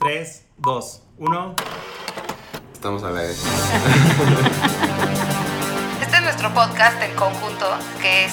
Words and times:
3, 0.00 0.48
2, 0.56 1.02
1. 1.18 1.56
Estamos 2.72 3.04
a 3.04 3.10
la 3.10 3.20
vez. 3.20 3.44
Este 6.00 6.16
es 6.16 6.22
nuestro 6.22 6.48
podcast 6.54 7.02
en 7.02 7.14
conjunto, 7.16 7.66
que 8.00 8.24
es 8.24 8.32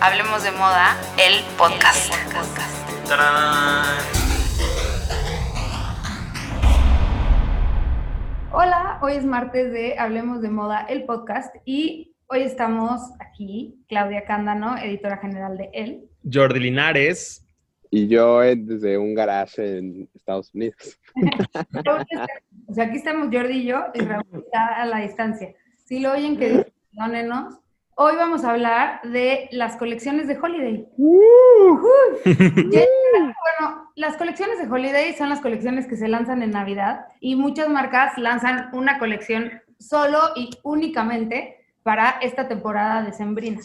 Hablemos 0.00 0.42
de 0.42 0.50
Moda, 0.52 0.96
el 1.18 1.44
podcast. 1.58 2.14
¡Tarán! 3.06 3.84
Hola, 8.50 8.98
hoy 9.02 9.12
es 9.12 9.26
martes 9.26 9.72
de 9.72 9.98
Hablemos 9.98 10.40
de 10.40 10.48
Moda, 10.48 10.86
el 10.88 11.04
podcast, 11.04 11.54
y 11.66 12.14
hoy 12.28 12.44
estamos 12.44 13.02
aquí, 13.20 13.84
Claudia 13.88 14.24
Cándano, 14.24 14.78
editora 14.78 15.18
general 15.18 15.58
de 15.58 15.68
él. 15.74 16.08
Jordi 16.32 16.60
Linares. 16.60 17.41
Y 17.94 18.08
yo 18.08 18.40
desde 18.40 18.96
un 18.96 19.14
garage 19.14 19.78
en 19.78 20.08
Estados 20.14 20.50
Unidos. 20.54 20.98
O 22.68 22.74
sea, 22.74 22.84
aquí 22.84 22.96
estamos 22.96 23.28
Jordi 23.30 23.58
y 23.58 23.64
yo, 23.64 23.84
y 23.92 24.00
Raúl 24.00 24.24
está 24.46 24.80
a 24.80 24.86
la 24.86 25.00
distancia. 25.00 25.52
Si 25.84 26.00
lo 26.00 26.12
oyen, 26.12 26.38
que 26.38 26.72
perdónenos. 26.94 27.58
Hoy 27.96 28.16
vamos 28.16 28.44
a 28.44 28.52
hablar 28.52 29.02
de 29.02 29.48
las 29.52 29.76
colecciones 29.76 30.26
de 30.26 30.38
Holiday. 30.38 30.88
Ya- 32.70 32.86
bueno, 33.60 33.90
las 33.94 34.16
colecciones 34.16 34.58
de 34.58 34.72
Holiday 34.72 35.12
son 35.12 35.28
las 35.28 35.42
colecciones 35.42 35.86
que 35.86 35.96
se 35.96 36.08
lanzan 36.08 36.42
en 36.42 36.52
Navidad 36.52 37.04
y 37.20 37.36
muchas 37.36 37.68
marcas 37.68 38.16
lanzan 38.16 38.70
una 38.72 38.98
colección 38.98 39.60
solo 39.78 40.18
y 40.34 40.48
únicamente 40.62 41.56
para 41.82 42.12
esta 42.22 42.48
temporada 42.48 43.02
decembrina. 43.02 43.60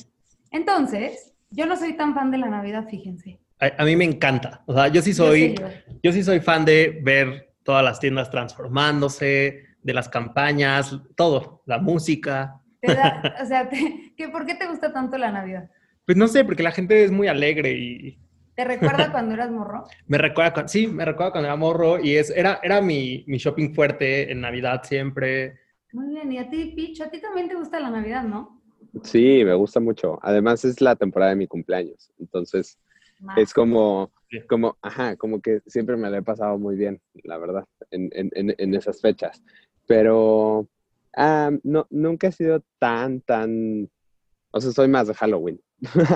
Entonces, 0.52 1.34
yo 1.52 1.66
no 1.66 1.78
soy 1.78 1.94
tan 1.94 2.14
fan 2.14 2.30
de 2.32 2.40
la 2.40 2.50
Navidad, 2.50 2.88
fíjense. 2.90 3.40
A, 3.60 3.82
a 3.82 3.86
mí 3.86 3.96
me 3.96 4.06
encanta. 4.06 4.64
O 4.68 4.74
sea, 4.74 4.88
yo 4.88 5.02
sí 5.02 5.14
soy, 5.14 5.56
yo. 5.56 5.68
yo 6.04 6.12
sí 6.12 6.24
soy 6.24 6.40
fan 6.40 6.66
de 6.66 7.00
ver 7.04 7.54
todas 7.64 7.84
las 7.84 8.00
tiendas 8.00 8.30
transformándose, 8.30 9.66
de 9.82 9.94
las 9.94 10.10
campañas, 10.10 10.96
todo, 11.16 11.64
la 11.66 11.80
música. 11.80 12.62
Te 12.82 12.94
da- 12.94 13.36
o 13.42 13.46
sea, 13.46 13.70
te- 13.70 14.14
¿qué- 14.16 14.30
¿por 14.30 14.46
qué 14.46 14.56
te 14.56 14.68
gusta 14.68 14.94
tanto 14.94 15.18
la 15.18 15.32
Navidad? 15.32 15.70
Pues 16.06 16.18
no 16.18 16.28
sé, 16.28 16.46
porque 16.46 16.64
la 16.64 16.72
gente 16.72 17.04
es 17.04 17.12
muy 17.12 17.28
alegre 17.28 17.72
y 17.74 18.20
¿Te 18.56 18.64
recuerda 18.64 19.12
cuando 19.12 19.34
eras 19.36 19.52
morro? 19.52 19.86
me 20.08 20.18
recuerda, 20.18 20.54
cuando, 20.54 20.70
sí, 20.70 20.88
me 20.88 21.06
recuerda 21.06 21.32
cuando 21.32 21.48
era 21.48 21.56
morro 21.56 22.00
y 22.04 22.16
es, 22.16 22.30
era, 22.32 22.60
era 22.64 22.82
mi, 22.82 23.24
mi 23.28 23.38
shopping 23.38 23.74
fuerte 23.74 24.32
en 24.32 24.42
Navidad 24.42 24.82
siempre. 24.84 25.60
Muy 25.92 26.08
bien, 26.14 26.32
y 26.32 26.38
a 26.38 26.50
ti, 26.50 26.74
Pitch, 26.76 27.02
a 27.02 27.10
ti 27.10 27.20
también 27.22 27.48
te 27.50 27.56
gusta 27.56 27.80
la 27.80 27.90
Navidad, 27.90 28.24
¿no? 28.24 28.62
Sí, 29.04 29.44
me 29.44 29.54
gusta 29.54 29.80
mucho. 29.80 30.20
Además 30.22 30.64
es 30.66 30.82
la 30.82 30.96
temporada 30.96 31.32
de 31.32 31.38
mi 31.38 31.48
cumpleaños. 31.48 32.12
Entonces 32.20 32.80
es 33.36 33.54
como, 33.54 34.12
Sí. 34.30 34.42
como, 34.48 34.78
ajá, 34.82 35.16
como 35.16 35.42
que 35.42 35.62
siempre 35.68 35.96
me 35.96 36.10
la 36.10 36.18
he 36.18 36.22
pasado 36.22 36.58
muy 36.58 36.76
bien, 36.76 37.00
la 37.24 37.38
verdad, 37.38 37.64
en, 37.92 38.10
en, 38.12 38.30
en, 38.58 38.76
esas 38.76 39.00
fechas. 39.00 39.42
Pero 39.88 40.68
ah, 41.16 41.50
no, 41.64 41.88
nunca 41.90 42.28
he 42.28 42.32
sido 42.34 42.62
tan, 42.78 43.22
tan, 43.22 43.90
o 44.52 44.60
sea, 44.60 44.72
soy 44.72 44.90
más 44.90 45.08
de 45.08 45.14
Halloween. 45.14 45.62
Bueno, 45.94 46.08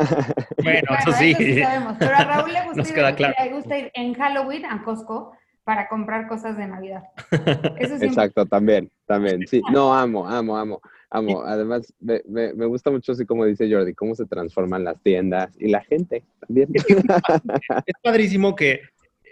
Bueno, 0.57 0.81
eso 0.99 1.11
sí. 1.13 1.33
sabemos, 1.61 1.95
pero 1.99 2.15
a 2.15 2.23
Raúl 2.23 2.51
le 2.51 2.61
gusta, 2.63 2.77
Nos 2.77 2.89
ir, 2.89 2.95
queda 2.95 3.15
claro. 3.15 3.35
le 3.43 3.53
gusta 3.53 3.77
ir 3.77 3.91
en 3.93 4.13
Halloween 4.13 4.65
a 4.65 4.83
Costco 4.83 5.31
para 5.63 5.87
comprar 5.87 6.27
cosas 6.27 6.57
de 6.57 6.67
Navidad. 6.67 7.03
Eso 7.31 7.39
siempre 7.97 8.07
Exacto, 8.07 8.45
también, 8.45 8.91
también. 9.05 9.47
Sí, 9.47 9.61
no, 9.71 9.93
amo, 9.93 10.27
amo, 10.27 10.57
amo, 10.57 10.81
amo. 11.09 11.43
Además, 11.43 11.93
me, 11.99 12.21
me, 12.27 12.53
me 12.53 12.65
gusta 12.65 12.91
mucho, 12.91 13.11
así 13.11 13.25
como 13.25 13.45
dice 13.45 13.71
Jordi, 13.71 13.93
cómo 13.93 14.15
se 14.15 14.25
transforman 14.25 14.83
las 14.83 15.01
tiendas 15.01 15.55
y 15.59 15.69
la 15.69 15.81
gente 15.81 16.23
también. 16.39 16.69
Es 16.73 17.95
padrísimo 18.01 18.55
que 18.55 18.81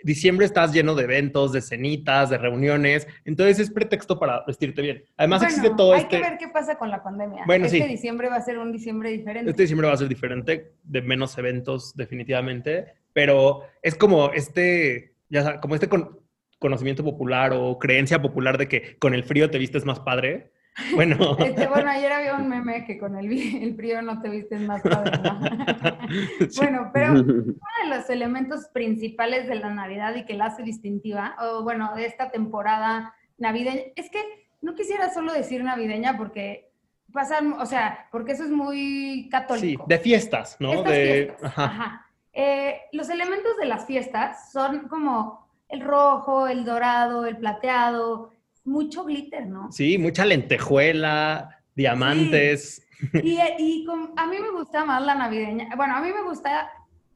diciembre 0.04 0.46
estás 0.46 0.74
lleno 0.74 0.96
de 0.96 1.04
eventos, 1.04 1.52
de 1.52 1.62
cenitas, 1.62 2.30
de 2.30 2.38
reuniones, 2.38 3.08
entonces 3.26 3.60
es 3.60 3.72
pretexto 3.72 4.20
para 4.20 4.44
vestirte 4.46 4.82
bien. 4.82 5.04
Además 5.18 5.42
Bueno, 5.42 5.56
existe 5.56 5.76
todo 5.76 5.94
hay 5.94 6.02
este... 6.02 6.18
que 6.18 6.22
ver 6.22 6.38
qué 6.38 6.48
pasa 6.50 6.78
con 6.78 6.90
la 6.90 7.04
pandemia. 7.04 7.44
Bueno, 7.46 7.66
este 7.66 7.82
sí. 7.82 7.88
diciembre 7.88 8.30
va 8.30 8.36
a 8.36 8.42
ser 8.42 8.58
un 8.58 8.72
diciembre 8.72 9.12
diferente. 9.12 9.50
Este 9.50 9.64
diciembre 9.64 9.88
va 9.88 9.94
a 9.94 9.98
ser 9.98 10.08
diferente, 10.08 10.74
de 10.84 11.02
menos 11.02 11.38
eventos 11.38 11.96
definitivamente, 11.96 12.94
pero 13.14 13.64
es 13.82 13.96
como 13.96 14.32
este, 14.32 15.14
ya 15.30 15.44
sabes, 15.44 15.60
como 15.62 15.76
este 15.76 15.88
con- 15.90 16.20
conocimiento 16.60 17.04
popular 17.04 17.54
o 17.54 17.78
creencia 17.80 18.22
popular 18.22 18.58
de 18.58 18.68
que 18.68 18.98
con 18.98 19.14
el 19.14 19.24
frío 19.24 19.50
te 19.50 19.58
vistes 19.58 19.86
más 19.86 20.00
padre. 20.00 20.52
Bueno, 20.96 21.36
Este, 21.40 21.68
bueno, 21.68 21.90
ayer 21.90 22.10
había 22.12 22.36
un 22.36 22.48
meme 22.48 22.86
que 22.86 22.98
con 23.00 23.18
el, 23.18 23.30
el 23.64 23.76
frío 23.76 24.02
no 24.02 24.22
te 24.22 24.30
vistes 24.30 24.62
más 24.62 24.82
padre, 24.82 25.12
¿no? 25.22 25.40
Sí. 26.50 26.60
bueno, 26.62 26.90
pero 26.94 27.12
uno 27.14 27.24
de 27.24 27.90
los 27.90 28.10
elementos 28.10 28.68
principales 28.74 29.48
de 29.48 29.56
la 29.56 29.74
Navidad 29.74 30.16
y 30.16 30.26
que 30.26 30.36
la 30.36 30.46
hace 30.46 30.64
distintiva, 30.64 31.36
o 31.42 31.64
bueno, 31.64 31.94
de 31.96 32.06
esta 32.06 32.32
temporada 32.32 33.14
navideña, 33.38 33.82
es 33.96 34.10
que 34.10 34.20
no 34.62 34.76
quisiera 34.76 35.12
solo 35.14 35.34
decir 35.34 35.64
navideña 35.64 36.16
porque 36.18 36.72
pasan, 37.12 37.54
o 37.54 37.66
sea, 37.66 38.08
porque 38.12 38.34
eso 38.34 38.44
es 38.46 38.52
muy 38.52 39.24
sí, 39.24 39.30
católico. 39.30 39.86
de 39.88 39.98
fiestas, 39.98 40.56
¿no? 40.60 40.74
Estas 40.74 40.94
de, 40.94 41.04
fiestas, 41.26 41.44
ajá. 41.44 41.64
ajá. 41.66 42.06
Eh, 42.34 42.82
los 42.92 43.10
elementos 43.10 43.58
de 43.58 43.66
las 43.66 43.86
fiestas 43.86 44.52
son 44.52 44.88
como 44.88 45.48
el 45.68 45.82
rojo, 45.82 46.48
el 46.48 46.66
dorado, 46.66 47.26
el 47.26 47.38
plateado, 47.38 48.32
mucho 48.64 49.04
glitter, 49.04 49.48
¿no? 49.48 49.72
Sí, 49.72 49.98
mucha 49.98 50.26
lentejuela, 50.26 51.62
diamantes. 51.76 52.86
Y, 53.14 53.38
a 54.18 54.28
mí 54.28 54.38
me 54.40 54.52
gusta 54.52 54.86
más 54.86 55.04
la 55.04 55.16
navideña. 55.16 55.76
Bueno, 55.76 55.96
a 55.96 56.02
mí 56.02 56.12
me 56.12 56.24
gusta 56.24 56.72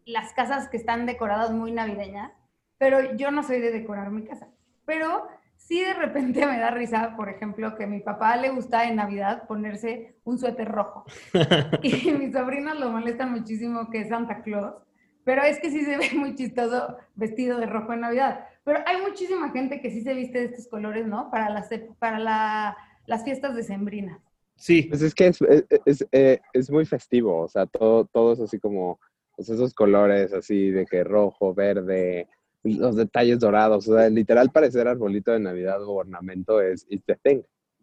las 0.05 0.33
casas 0.33 0.67
que 0.69 0.77
están 0.77 1.05
decoradas 1.05 1.51
muy 1.51 1.71
navideñas, 1.71 2.31
pero 2.77 3.15
yo 3.15 3.31
no 3.31 3.43
soy 3.43 3.59
de 3.59 3.71
decorar 3.71 4.11
mi 4.11 4.23
casa. 4.23 4.47
Pero 4.85 5.27
sí 5.57 5.79
de 5.79 5.93
repente 5.93 6.45
me 6.45 6.59
da 6.59 6.71
risa, 6.71 7.15
por 7.15 7.29
ejemplo, 7.29 7.75
que 7.75 7.85
a 7.85 7.87
mi 7.87 7.99
papá 7.99 8.35
le 8.37 8.49
gusta 8.49 8.87
en 8.87 8.97
Navidad 8.97 9.47
ponerse 9.47 10.15
un 10.23 10.37
suéter 10.37 10.69
rojo. 10.69 11.05
Y 11.81 12.11
mis 12.11 12.33
sobrinos 12.33 12.79
lo 12.79 12.89
molestan 12.89 13.31
muchísimo 13.31 13.89
que 13.89 14.01
es 14.01 14.09
Santa 14.09 14.41
Claus, 14.41 14.75
pero 15.23 15.43
es 15.43 15.59
que 15.59 15.69
sí 15.71 15.83
se 15.85 15.97
ve 15.97 16.09
muy 16.15 16.35
chistoso 16.35 16.97
vestido 17.15 17.59
de 17.59 17.65
rojo 17.65 17.93
en 17.93 18.01
Navidad. 18.01 18.45
Pero 18.63 18.79
hay 18.85 19.01
muchísima 19.01 19.49
gente 19.51 19.81
que 19.81 19.91
sí 19.91 20.01
se 20.01 20.13
viste 20.13 20.39
de 20.39 20.45
estos 20.45 20.67
colores, 20.67 21.05
¿no? 21.07 21.29
Para 21.31 21.49
las, 21.49 21.69
para 21.99 22.19
la- 22.19 22.77
las 23.05 23.23
fiestas 23.23 23.55
decembrinas. 23.55 24.19
Sí, 24.55 24.83
Pues 24.83 25.01
es 25.01 25.13
que 25.13 25.27
es, 25.27 25.41
es, 25.41 25.65
es, 25.85 26.07
eh, 26.11 26.39
es 26.53 26.69
muy 26.71 26.85
festivo, 26.85 27.39
o 27.41 27.47
sea, 27.49 27.65
todo, 27.65 28.05
todo 28.05 28.33
es 28.33 28.39
así 28.39 28.59
como, 28.59 28.99
pues 29.35 29.49
esos 29.49 29.73
colores 29.73 30.31
así 30.31 30.69
de 30.69 30.85
que 30.85 31.03
rojo, 31.03 31.53
verde, 31.53 32.27
los 32.63 32.95
detalles 32.95 33.39
dorados, 33.39 33.87
o 33.89 33.97
sea, 33.97 34.07
literal 34.09 34.51
parecer 34.51 34.87
arbolito 34.87 35.31
de 35.31 35.39
Navidad 35.39 35.83
o 35.83 35.91
ornamento 35.93 36.61
es 36.61 36.85
it's 36.87 37.03
the 37.07 37.17
thing. 37.23 37.41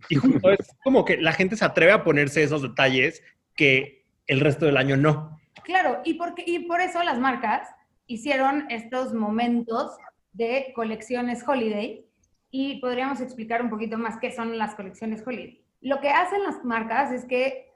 y 0.09 0.15
justo 0.15 0.51
es 0.53 0.75
como 0.83 1.05
que 1.05 1.19
la 1.19 1.33
gente 1.33 1.57
se 1.57 1.65
atreve 1.67 1.93
a 1.93 2.05
ponerse 2.05 2.43
esos 2.43 2.63
detalles 2.63 3.23
que 3.55 4.07
el 4.27 4.41
resto 4.41 4.65
del 4.65 4.77
año 4.79 4.97
no. 4.97 5.40
Claro, 5.65 6.01
y, 6.05 6.15
porque, 6.15 6.43
y 6.47 6.61
por 6.61 6.81
eso 6.81 7.03
las 7.03 7.19
marcas 7.19 7.69
hicieron 8.07 8.67
estos 8.71 9.13
momentos 9.13 9.97
de 10.33 10.73
colecciones 10.75 11.47
holiday 11.47 12.07
y 12.51 12.81
podríamos 12.81 13.21
explicar 13.21 13.63
un 13.63 13.71
poquito 13.71 13.99
más 13.99 14.19
qué 14.19 14.33
son 14.33 14.59
las 14.59 14.75
colecciones 14.75 15.25
holiday. 15.27 15.63
Lo 15.81 16.01
que 16.01 16.11
hacen 16.11 16.43
las 16.43 16.65
marcas 16.65 17.13
es 17.13 17.25
que 17.25 17.73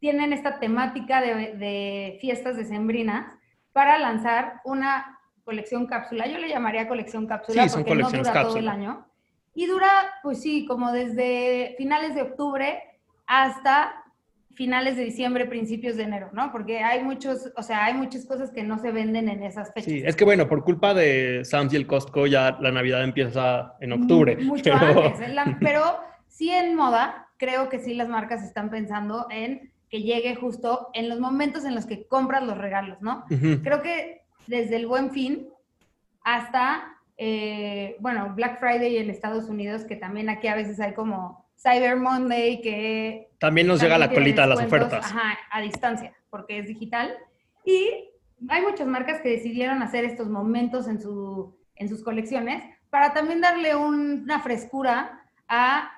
tienen 0.00 0.32
esta 0.32 0.58
temática 0.58 1.20
de, 1.20 1.54
de 1.56 2.18
fiestas 2.20 2.56
decembrinas 2.56 3.26
para 3.72 3.98
lanzar 3.98 4.60
una 4.64 5.18
colección 5.44 5.86
cápsula. 5.86 6.26
Yo 6.26 6.38
le 6.38 6.48
llamaría 6.48 6.88
colección 6.88 7.26
cápsula 7.26 7.68
Sí, 7.68 7.76
porque 7.76 7.94
no 7.94 8.08
dura 8.10 8.22
todo 8.22 8.32
el 8.32 8.32
cápsula. 8.32 8.72
año. 8.72 9.06
Y 9.54 9.66
dura, 9.66 9.88
pues 10.22 10.42
sí, 10.42 10.66
como 10.66 10.92
desde 10.92 11.74
finales 11.78 12.14
de 12.14 12.22
octubre 12.22 12.82
hasta 13.26 14.02
finales 14.56 14.96
de 14.96 15.04
diciembre, 15.04 15.44
principios 15.46 15.96
de 15.96 16.04
enero, 16.04 16.30
¿no? 16.32 16.50
Porque 16.50 16.78
hay 16.80 17.04
muchos, 17.04 17.52
o 17.56 17.62
sea, 17.62 17.84
hay 17.84 17.94
muchas 17.94 18.24
cosas 18.24 18.50
que 18.50 18.62
no 18.64 18.78
se 18.78 18.90
venden 18.90 19.28
en 19.28 19.42
esas 19.42 19.72
fechas. 19.72 19.84
Sí, 19.92 20.02
es 20.04 20.16
que 20.16 20.24
bueno, 20.24 20.48
por 20.48 20.64
culpa 20.64 20.94
de 20.94 21.42
Sam's 21.44 21.74
y 21.74 21.76
el 21.76 21.86
Costco 21.86 22.26
ya 22.26 22.56
la 22.60 22.72
Navidad 22.72 23.04
empieza 23.04 23.74
en 23.80 23.92
octubre. 23.92 24.34
Mu- 24.36 24.54
Mucho 24.56 24.72
pero- 24.78 25.04
antes. 25.04 25.28
La- 25.34 25.58
pero 25.60 25.82
sí 26.26 26.50
en 26.50 26.74
moda, 26.74 27.28
creo 27.36 27.68
que 27.68 27.78
sí 27.80 27.92
las 27.94 28.08
marcas 28.08 28.42
están 28.42 28.70
pensando 28.70 29.26
en 29.30 29.70
que 29.90 30.02
llegue 30.02 30.34
justo 30.34 30.88
en 30.94 31.08
los 31.10 31.20
momentos 31.20 31.64
en 31.66 31.74
los 31.74 31.84
que 31.86 32.06
compras 32.08 32.42
los 32.42 32.56
regalos, 32.58 33.00
¿no? 33.02 33.24
Creo 33.62 33.82
que 33.82 34.22
desde 34.46 34.76
el 34.76 34.86
Buen 34.86 35.10
Fin 35.12 35.48
hasta, 36.24 36.96
eh, 37.18 37.96
bueno, 38.00 38.32
Black 38.34 38.58
Friday 38.58 38.96
en 38.96 39.10
Estados 39.10 39.44
Unidos, 39.48 39.84
que 39.84 39.96
también 39.96 40.28
aquí 40.28 40.48
a 40.48 40.56
veces 40.56 40.80
hay 40.80 40.92
como 40.94 41.44
Cyber 41.56 41.96
Monday, 41.96 42.60
que 42.62 43.25
También 43.38 43.66
nos 43.66 43.80
llega 43.82 43.98
la 43.98 44.10
colita 44.10 44.42
de 44.42 44.48
las 44.48 44.60
ofertas. 44.64 45.04
Ajá, 45.06 45.38
a 45.50 45.60
distancia, 45.60 46.14
porque 46.30 46.58
es 46.58 46.66
digital. 46.68 47.14
Y 47.64 48.08
hay 48.48 48.62
muchas 48.62 48.86
marcas 48.86 49.20
que 49.20 49.28
decidieron 49.30 49.82
hacer 49.82 50.04
estos 50.04 50.28
momentos 50.28 50.88
en, 50.88 51.00
su, 51.00 51.56
en 51.74 51.88
sus 51.88 52.02
colecciones 52.02 52.62
para 52.90 53.12
también 53.12 53.40
darle 53.40 53.74
un- 53.76 54.22
una 54.22 54.40
frescura 54.40 55.20
a 55.48 55.90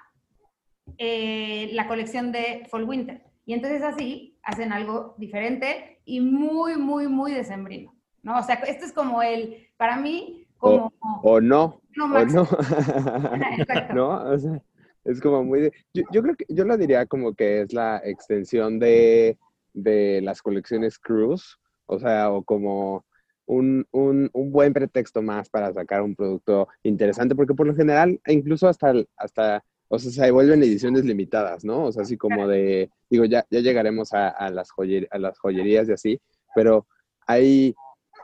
eh, 0.98 1.70
la 1.74 1.86
colección 1.86 2.32
de 2.32 2.66
Fall 2.70 2.84
Winter. 2.84 3.22
Y 3.46 3.54
entonces 3.54 3.82
así 3.82 4.38
hacen 4.42 4.72
algo 4.72 5.14
diferente 5.18 6.00
y 6.04 6.20
muy, 6.20 6.76
muy, 6.76 7.08
muy 7.08 7.32
decembrino. 7.32 7.94
¿no? 8.22 8.38
O 8.38 8.42
sea, 8.42 8.56
este 8.56 8.84
es 8.86 8.92
como 8.92 9.22
el, 9.22 9.68
para 9.76 9.96
mí, 9.96 10.46
como... 10.58 10.92
O 11.22 11.40
no, 11.40 11.80
No, 11.96 12.04
o 12.06 12.24
no. 12.24 12.42
Exacto. 13.58 13.94
¿No? 13.94 14.08
O 14.30 14.38
sea, 14.38 14.60
es 15.10 15.20
como 15.20 15.42
muy... 15.44 15.60
de- 15.62 15.72
yo, 15.94 16.02
yo 16.12 16.22
creo 16.22 16.36
que 16.36 16.44
yo 16.48 16.64
lo 16.64 16.76
diría 16.76 17.06
como 17.06 17.34
que 17.34 17.62
es 17.62 17.72
la 17.72 18.00
extensión 18.04 18.78
de, 18.78 19.38
de 19.72 20.20
las 20.22 20.42
colecciones 20.42 20.98
Cruise, 20.98 21.56
o 21.86 21.98
sea, 21.98 22.30
o 22.30 22.42
como 22.44 23.04
un, 23.46 23.86
un, 23.92 24.28
un 24.32 24.52
buen 24.52 24.72
pretexto 24.72 25.22
más 25.22 25.48
para 25.48 25.72
sacar 25.72 26.02
un 26.02 26.14
producto 26.14 26.68
interesante, 26.82 27.34
porque 27.34 27.54
por 27.54 27.66
lo 27.66 27.74
general, 27.74 28.20
e 28.26 28.32
incluso 28.34 28.68
hasta, 28.68 28.92
hasta 29.16 29.64
o 29.88 29.98
sea, 29.98 30.10
se 30.26 30.30
vuelven 30.30 30.62
ediciones 30.62 31.04
limitadas, 31.04 31.64
¿no? 31.64 31.84
O 31.86 31.92
sea, 31.92 32.02
así 32.02 32.16
como 32.18 32.46
de, 32.46 32.90
digo, 33.08 33.24
ya, 33.24 33.46
ya 33.50 33.60
llegaremos 33.60 34.12
a 34.12 34.50
las 34.50 34.68
joyer- 34.70 35.08
a 35.10 35.18
las 35.18 35.38
joyerías 35.38 35.88
y 35.88 35.92
así, 35.92 36.20
pero 36.54 36.86
hay, 37.26 37.74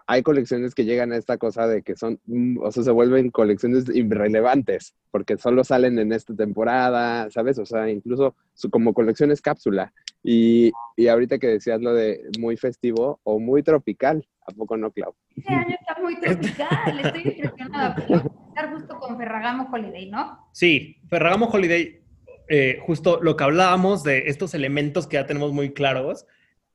hay 0.06 0.22
colecciones 0.22 0.74
que 0.74 0.84
llegan 0.84 1.12
a 1.12 1.16
esta 1.16 1.38
cosa 1.38 1.66
de 1.66 1.82
que 1.82 1.96
son, 1.96 2.20
mm, 2.26 2.58
o 2.62 2.70
sea, 2.70 2.82
se 2.82 2.90
vuelven 2.90 3.30
colecciones 3.30 3.84
irrelevantes, 3.94 4.94
porque 5.10 5.36
solo 5.38 5.64
salen 5.64 5.98
en 5.98 6.12
esta 6.12 6.34
temporada, 6.34 7.30
¿sabes? 7.30 7.58
O 7.58 7.64
sea, 7.66 7.88
incluso 7.90 8.34
su- 8.54 8.70
como 8.70 8.92
colecciones 8.92 9.40
cápsula. 9.40 9.92
Y, 10.22 10.72
y 10.96 11.08
ahorita 11.08 11.38
que 11.38 11.46
decías 11.48 11.80
lo 11.80 11.94
de 11.94 12.20
muy 12.38 12.56
festivo 12.56 13.20
o 13.24 13.38
muy 13.38 13.62
tropical, 13.62 14.26
¿a 14.46 14.52
poco 14.52 14.76
no, 14.76 14.90
Clau? 14.90 15.14
Este 15.36 15.52
año 15.54 15.76
está 15.80 16.00
muy 16.00 16.20
tropical, 16.20 17.00
estoy 17.02 17.22
impresionada. 17.36 17.96
Estar 18.48 18.72
justo 18.72 18.98
con 19.00 19.16
Ferragamo 19.18 19.68
Holiday, 19.72 20.10
¿no? 20.10 20.48
Sí, 20.52 20.98
Ferragamo 21.08 21.46
Holiday, 21.46 22.00
eh, 22.48 22.78
justo 22.86 23.20
lo 23.22 23.36
que 23.36 23.44
hablábamos 23.44 24.02
de 24.04 24.24
estos 24.28 24.54
elementos 24.54 25.06
que 25.06 25.14
ya 25.14 25.26
tenemos 25.26 25.52
muy 25.52 25.72
claros, 25.72 26.26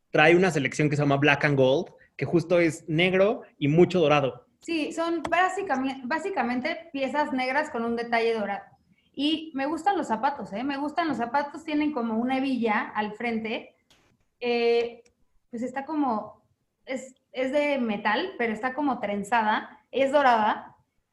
trae 0.10 0.36
una 0.36 0.52
selección 0.52 0.90
que 0.90 0.96
se 0.96 1.04
llama 1.04 1.18
Black 1.18 1.46
and 1.46 1.56
Gold, 1.58 1.92
que 2.20 2.26
justo 2.26 2.60
es 2.60 2.84
negro 2.90 3.44
y 3.58 3.70
mucho 3.70 4.02
dorado. 4.02 4.46
Sí, 4.60 4.92
son 4.92 5.24
básicamente, 5.24 6.90
piezas 6.92 7.32
negras 7.32 7.70
con 7.70 7.86
un 7.86 7.96
detalle 7.96 8.34
dorado. 8.34 8.66
Y 9.14 9.54
me 9.56 9.68
gustan 9.68 9.98
los 9.98 10.08
zapatos, 10.08 10.52
¿eh? 10.52 10.66
Me 10.66 10.76
gustan 10.76 11.08
los 11.08 11.16
zapatos, 11.16 11.64
tienen 11.64 11.94
como 11.94 12.18
una 12.18 12.40
hebilla 12.40 12.92
al 12.94 13.14
frente. 13.14 13.74
Eh, 14.42 15.02
pues 15.50 15.64
está 15.64 15.86
como, 15.86 16.44
es, 16.86 17.16
es 17.32 17.54
de 17.54 17.80
metal, 17.80 18.34
pero 18.38 18.52
está 18.52 18.74
como 18.74 19.00
trenzada, 19.00 19.80
es 19.90 20.12
dorada. 20.12 20.69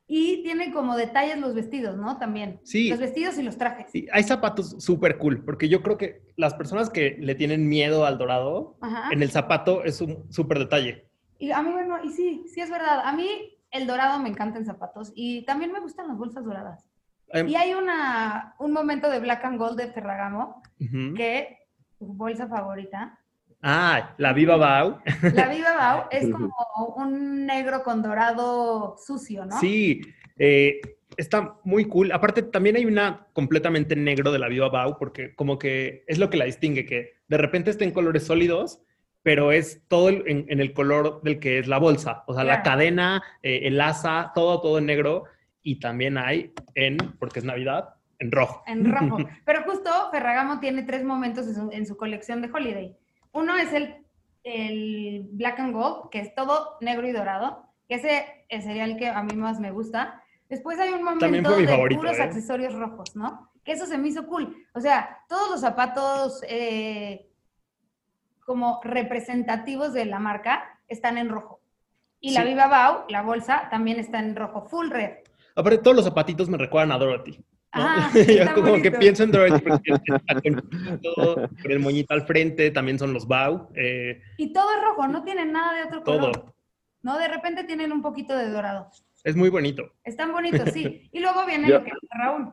Y 0.08 0.42
tiene 0.44 0.72
como 0.72 0.96
detalles 0.96 1.38
los 1.38 1.54
vestidos, 1.54 1.96
¿no? 1.96 2.18
También. 2.18 2.60
Sí. 2.62 2.88
Los 2.88 3.00
vestidos 3.00 3.38
y 3.38 3.42
los 3.42 3.58
trajes. 3.58 3.90
Sí, 3.90 4.06
hay 4.12 4.22
zapatos 4.22 4.76
súper 4.78 5.18
cool, 5.18 5.44
porque 5.44 5.68
yo 5.68 5.82
creo 5.82 5.98
que 5.98 6.22
las 6.36 6.54
personas 6.54 6.90
que 6.90 7.16
le 7.18 7.34
tienen 7.34 7.68
miedo 7.68 8.06
al 8.06 8.16
dorado, 8.16 8.76
Ajá. 8.80 9.08
en 9.10 9.22
el 9.22 9.30
zapato 9.30 9.82
es 9.82 10.00
un 10.00 10.30
súper 10.32 10.60
detalle. 10.60 11.08
Y 11.38 11.50
a 11.50 11.60
mí, 11.60 11.72
bueno, 11.72 11.98
y 12.04 12.10
sí, 12.10 12.44
sí 12.46 12.60
es 12.60 12.70
verdad. 12.70 13.00
A 13.04 13.12
mí 13.12 13.28
el 13.72 13.86
dorado 13.86 14.20
me 14.20 14.28
encanta 14.28 14.58
en 14.58 14.64
zapatos 14.64 15.12
y 15.14 15.44
también 15.44 15.72
me 15.72 15.80
gustan 15.80 16.08
las 16.08 16.16
bolsas 16.16 16.44
doradas. 16.44 16.86
Y 17.34 17.56
hay 17.56 17.74
una, 17.74 18.54
un 18.60 18.72
momento 18.72 19.10
de 19.10 19.18
Black 19.18 19.44
and 19.44 19.58
Gold 19.58 19.76
de 19.76 19.88
Ferragamo 19.92 20.62
ujú. 20.80 21.14
que 21.14 21.58
tu 21.98 22.06
bolsa 22.06 22.46
favorita, 22.46 23.18
Ah, 23.62 24.14
la 24.18 24.32
Viva 24.32 24.56
Bau. 24.56 24.98
la 25.34 25.48
Viva 25.48 25.74
Bau, 25.76 26.04
es 26.10 26.28
como 26.30 26.54
un 26.96 27.46
negro 27.46 27.82
con 27.82 28.02
dorado 28.02 28.96
sucio, 28.98 29.44
¿no? 29.46 29.58
Sí, 29.58 30.00
eh, 30.38 30.80
está 31.16 31.56
muy 31.64 31.86
cool. 31.86 32.12
Aparte, 32.12 32.42
también 32.42 32.76
hay 32.76 32.84
una 32.84 33.26
completamente 33.32 33.96
negro 33.96 34.30
de 34.32 34.38
la 34.38 34.48
Viva 34.48 34.68
Bau, 34.68 34.96
porque 34.98 35.34
como 35.34 35.58
que 35.58 36.04
es 36.06 36.18
lo 36.18 36.30
que 36.30 36.36
la 36.36 36.44
distingue, 36.44 36.84
que 36.86 37.14
de 37.26 37.36
repente 37.38 37.70
está 37.70 37.84
en 37.84 37.90
colores 37.92 38.24
sólidos, 38.24 38.80
pero 39.22 39.50
es 39.50 39.82
todo 39.88 40.08
el- 40.10 40.22
en, 40.26 40.46
en 40.48 40.60
el 40.60 40.72
color 40.72 41.20
del 41.22 41.40
que 41.40 41.58
es 41.58 41.66
la 41.66 41.78
bolsa. 41.78 42.22
O 42.28 42.34
sea, 42.34 42.44
la 42.44 42.62
cadena, 42.62 43.22
eh, 43.42 43.62
el 43.64 43.80
asa, 43.80 44.30
todo, 44.34 44.60
todo 44.60 44.78
en 44.78 44.86
negro. 44.86 45.24
Y 45.62 45.80
también 45.80 46.16
hay 46.16 46.52
en, 46.76 46.96
porque 47.18 47.40
es 47.40 47.44
Navidad, 47.44 47.94
en 48.20 48.30
rojo. 48.30 48.62
En 48.68 48.84
rojo. 48.88 49.18
Pero 49.44 49.62
justo 49.64 49.90
Ferragamo 50.12 50.60
tiene 50.60 50.84
tres 50.84 51.02
momentos 51.02 51.48
en 51.48 51.54
su, 51.56 51.70
en 51.72 51.86
su 51.86 51.96
colección 51.96 52.40
de 52.40 52.50
Holiday. 52.52 52.96
Uno 53.36 53.54
es 53.56 53.70
el, 53.74 53.94
el 54.44 55.28
Black 55.32 55.60
and 55.60 55.74
Gold, 55.74 56.08
que 56.10 56.20
es 56.20 56.34
todo 56.34 56.78
negro 56.80 57.06
y 57.06 57.12
dorado, 57.12 57.66
que 57.86 57.96
ese 57.96 58.62
sería 58.62 58.84
el 58.84 58.96
que 58.96 59.08
a 59.08 59.22
mí 59.22 59.36
más 59.36 59.60
me 59.60 59.70
gusta. 59.72 60.22
Después 60.48 60.78
hay 60.78 60.94
un 60.94 61.02
momento 61.02 61.54
de 61.54 61.68
favorito, 61.68 62.00
puros 62.00 62.18
¿eh? 62.18 62.22
accesorios 62.22 62.72
rojos, 62.72 63.14
¿no? 63.14 63.50
Que 63.62 63.72
eso 63.72 63.84
se 63.84 63.98
me 63.98 64.08
hizo 64.08 64.26
cool. 64.26 64.56
O 64.72 64.80
sea, 64.80 65.18
todos 65.28 65.50
los 65.50 65.60
zapatos 65.60 66.40
eh, 66.48 67.28
como 68.46 68.80
representativos 68.82 69.92
de 69.92 70.06
la 70.06 70.18
marca 70.18 70.80
están 70.88 71.18
en 71.18 71.28
rojo. 71.28 71.60
Y 72.20 72.32
la. 72.32 72.42
Viva 72.42 72.68
Bau, 72.68 73.04
la 73.10 73.20
bolsa, 73.20 73.68
también 73.70 73.98
está 73.98 74.18
en 74.18 74.34
rojo, 74.34 74.62
full 74.62 74.88
red. 74.88 75.18
Aparte, 75.54 75.78
todos 75.78 75.96
los 75.96 76.06
zapatitos 76.06 76.48
me 76.48 76.56
recuerdan 76.56 76.92
a 76.92 76.98
Dorothy. 76.98 77.44
¿No? 77.76 77.82
Ajá, 77.82 78.19
Yo 78.49 78.55
como 78.55 78.67
que 78.75 78.90
bonito. 78.90 78.99
pienso 78.99 79.23
en 79.25 79.31
porque 79.31 79.93
con, 80.43 81.00
todo, 81.02 81.34
con 81.62 81.70
el 81.70 81.78
moñito 81.78 82.14
al 82.14 82.26
frente, 82.26 82.70
también 82.70 82.99
son 82.99 83.12
los 83.12 83.26
Bau, 83.26 83.69
eh, 83.75 84.20
Y 84.38 84.52
todo 84.52 84.67
es 84.76 84.82
rojo, 84.82 85.06
no 85.08 85.23
tienen 85.25 85.52
nada 85.52 85.75
de 85.76 85.84
otro 85.84 86.02
color. 86.02 86.32
todo. 86.32 86.55
¿no? 87.02 87.19
De 87.19 87.28
repente 87.28 87.64
tienen 87.64 87.93
un 87.93 88.02
poquito 88.02 88.37
de 88.37 88.50
dorado. 88.50 88.88
Es 89.25 89.37
muy 89.37 89.49
bonito. 89.49 89.90
Están 90.05 90.32
bonitos, 90.32 90.70
sí. 90.73 91.08
Y 91.12 91.20
luego 91.20 91.44
viene 91.46 91.69
Yo- 91.69 91.78
lo 91.78 91.84
que 91.84 91.90
dice 92.00 92.14
Raúl. 92.19 92.52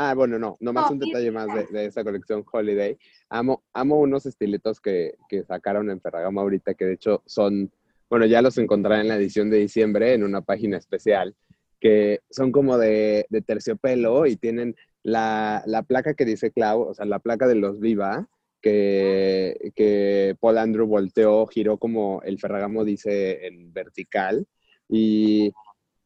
Ah, 0.00 0.14
bueno, 0.14 0.38
no, 0.38 0.56
nomás 0.60 0.86
No, 0.86 0.92
un 0.92 0.98
detalle 1.00 1.32
más 1.32 1.48
de, 1.52 1.66
de 1.76 1.86
esta 1.86 2.04
colección 2.04 2.44
Holiday. 2.52 2.96
Amo, 3.30 3.64
amo 3.72 3.98
unos 3.98 4.26
estilitos 4.26 4.80
que, 4.80 5.14
que 5.28 5.42
sacaron 5.42 5.90
en 5.90 6.00
Ferragamo 6.00 6.40
ahorita, 6.40 6.74
que 6.74 6.84
de 6.84 6.92
hecho 6.92 7.24
son, 7.26 7.72
bueno, 8.08 8.24
ya 8.26 8.40
los 8.40 8.56
encontraré 8.58 9.00
en 9.00 9.08
la 9.08 9.16
edición 9.16 9.50
de 9.50 9.56
diciembre 9.58 10.14
en 10.14 10.22
una 10.22 10.40
página 10.40 10.76
especial, 10.76 11.34
que 11.80 12.20
son 12.30 12.52
como 12.52 12.78
de, 12.78 13.26
de 13.30 13.42
terciopelo 13.42 14.26
y 14.26 14.36
tienen 14.36 14.74
la, 15.02 15.62
la 15.66 15.82
placa 15.82 16.14
que 16.14 16.24
dice 16.24 16.50
Clau, 16.50 16.82
o 16.82 16.94
sea, 16.94 17.06
la 17.06 17.18
placa 17.20 17.46
de 17.46 17.54
los 17.54 17.80
Viva, 17.80 18.28
que, 18.60 19.72
que 19.76 20.36
Paul 20.40 20.58
Andrew 20.58 20.86
volteó, 20.86 21.46
giró 21.46 21.78
como 21.78 22.20
el 22.24 22.38
Ferragamo 22.38 22.84
dice 22.84 23.46
en 23.46 23.72
vertical 23.72 24.46
y, 24.88 25.52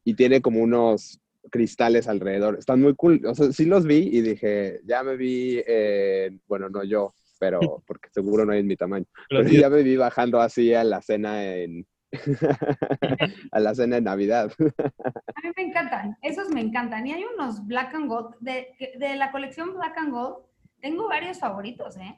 y 0.03 0.13
tiene 0.13 0.41
como 0.41 0.61
unos 0.61 1.19
cristales 1.49 2.07
alrededor. 2.07 2.57
Están 2.59 2.81
muy 2.81 2.95
cool. 2.95 3.21
O 3.25 3.33
sea, 3.33 3.51
sí 3.51 3.65
los 3.65 3.85
vi 3.85 4.09
y 4.11 4.21
dije, 4.21 4.81
ya 4.85 5.03
me 5.03 5.17
vi, 5.17 5.61
eh, 5.65 6.37
bueno, 6.47 6.69
no 6.69 6.83
yo, 6.83 7.15
pero 7.39 7.83
porque 7.87 8.09
seguro 8.11 8.45
no 8.45 8.53
hay 8.53 8.59
en 8.59 8.67
mi 8.67 8.77
tamaño. 8.77 9.05
Pero 9.27 9.49
ya 9.49 9.69
me 9.69 9.83
vi 9.83 9.97
bajando 9.97 10.39
así 10.39 10.73
a 10.73 10.83
la 10.83 11.01
cena 11.01 11.55
en... 11.55 11.85
a 13.51 13.59
la 13.59 13.73
cena 13.75 13.95
de 13.95 14.01
Navidad. 14.01 14.51
A 14.59 15.41
mí 15.41 15.51
me 15.55 15.63
encantan, 15.63 16.17
esos 16.21 16.49
me 16.49 16.61
encantan. 16.61 17.05
Y 17.07 17.13
hay 17.13 17.23
unos 17.35 17.65
Black 17.65 17.93
and 17.95 18.07
Gold, 18.07 18.35
de, 18.39 18.67
de 18.97 19.15
la 19.15 19.31
colección 19.31 19.73
Black 19.73 19.97
and 19.97 20.11
Gold, 20.11 20.37
tengo 20.81 21.07
varios 21.07 21.39
favoritos, 21.39 21.97
¿eh? 21.97 22.15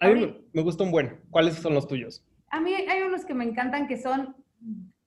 A 0.00 0.08
mí 0.08 0.20
me, 0.20 0.40
me 0.52 0.62
gusta 0.62 0.84
un 0.84 0.90
buen. 0.90 1.20
¿Cuáles 1.30 1.54
son 1.56 1.74
los 1.74 1.86
tuyos? 1.86 2.24
A 2.50 2.60
mí 2.60 2.74
hay 2.74 3.02
unos 3.02 3.24
que 3.24 3.34
me 3.34 3.44
encantan 3.44 3.86
que 3.86 3.96
son 3.96 4.36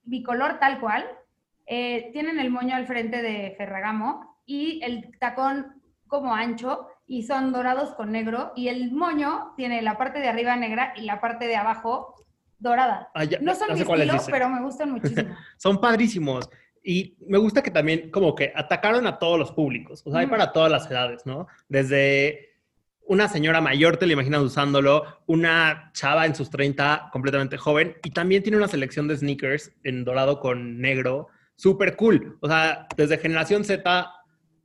bicolor 0.03 0.59
tal 0.59 0.79
cual. 0.79 1.05
eh, 1.67 2.09
tienen 2.13 2.39
el 2.39 2.49
moño 2.51 2.75
al 2.75 2.85
frente 2.87 3.21
de 3.21 3.55
Ferragamo 3.57 4.37
y 4.45 4.79
el 4.83 5.17
tacón 5.19 5.81
como 6.07 6.33
ancho 6.35 6.87
y 7.07 7.23
son 7.23 7.51
dorados 7.51 7.93
con 7.95 8.11
negro 8.11 8.51
y 8.55 8.67
el 8.67 8.91
moño 8.91 9.53
tiene 9.57 9.81
la 9.81 9.97
parte 9.97 10.19
de 10.19 10.27
arriba 10.27 10.55
negra 10.55 10.93
y 10.95 11.01
la 11.01 11.19
parte 11.19 11.47
de 11.47 11.55
abajo 11.55 12.13
dorada. 12.59 13.09
Ah, 13.13 13.23
ya- 13.23 13.39
No 13.41 13.53
son 13.55 13.67
ya 13.69 13.73
mi 13.73 13.79
sé 13.79 13.85
cuáles 13.85 14.05
estilo, 14.07 14.19
dices. 14.21 14.31
pero 14.31 14.49
me 14.49 14.61
gustan 14.63 14.91
muchísimo. 14.91 15.35
Son 15.57 15.79
padrísimos. 15.79 16.49
Y 16.83 17.17
me 17.27 17.37
gusta 17.39 17.63
que 17.63 17.71
también 17.71 18.11
como 18.11 18.35
que 18.35 18.53
atacaron 18.55 19.07
a 19.07 19.17
todos 19.17 19.39
los 19.39 19.51
públicos. 19.51 20.03
O 20.05 20.11
sea, 20.11 20.19
hay 20.19 20.27
para 20.27 20.51
todas 20.51 20.71
las 20.71 20.89
edades, 20.89 21.25
¿no? 21.25 21.47
Desde 21.67 22.49
una 23.07 23.27
señora 23.27 23.59
mayor, 23.61 23.97
te 23.97 24.05
la 24.05 24.13
imaginas 24.13 24.41
usándolo, 24.41 25.03
una 25.27 25.89
chava 25.93 26.25
en 26.25 26.35
sus 26.35 26.49
30, 26.49 27.09
completamente 27.11 27.57
joven, 27.57 27.95
y 28.03 28.11
también 28.11 28.41
tiene 28.43 28.57
una 28.57 28.67
selección 28.67 29.07
de 29.07 29.17
sneakers 29.17 29.71
en 29.83 30.03
dorado 30.03 30.39
con 30.39 30.79
negro, 30.79 31.27
súper 31.55 31.95
cool. 31.95 32.37
O 32.41 32.47
sea, 32.47 32.87
desde 32.97 33.17
generación 33.17 33.63
Z 33.63 34.11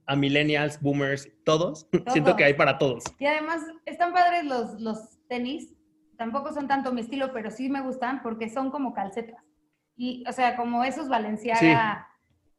a 0.06 0.16
millennials, 0.16 0.80
boomers, 0.80 1.28
todos, 1.44 1.87
siento 2.09 2.35
que 2.37 2.44
hay 2.44 2.54
para 2.54 2.76
todos. 2.78 3.04
Y 3.18 3.26
además 3.26 3.61
están 3.87 4.12
padres 4.12 4.44
los, 4.44 4.80
los 4.80 4.99
tenis. 5.28 5.73
Tampoco 6.21 6.53
son 6.53 6.69
tanto 6.69 6.93
mi 6.93 7.00
estilo, 7.00 7.33
pero 7.33 7.50
sí 7.50 7.71
me 7.71 7.81
gustan 7.81 8.21
porque 8.21 8.50
son 8.50 8.71
como 8.71 8.93
calcetas. 8.93 9.43
Y, 9.97 10.23
o 10.29 10.33
sea, 10.33 10.55
como 10.55 10.85
esos 10.85 11.09
Valenciaga. 11.09 12.09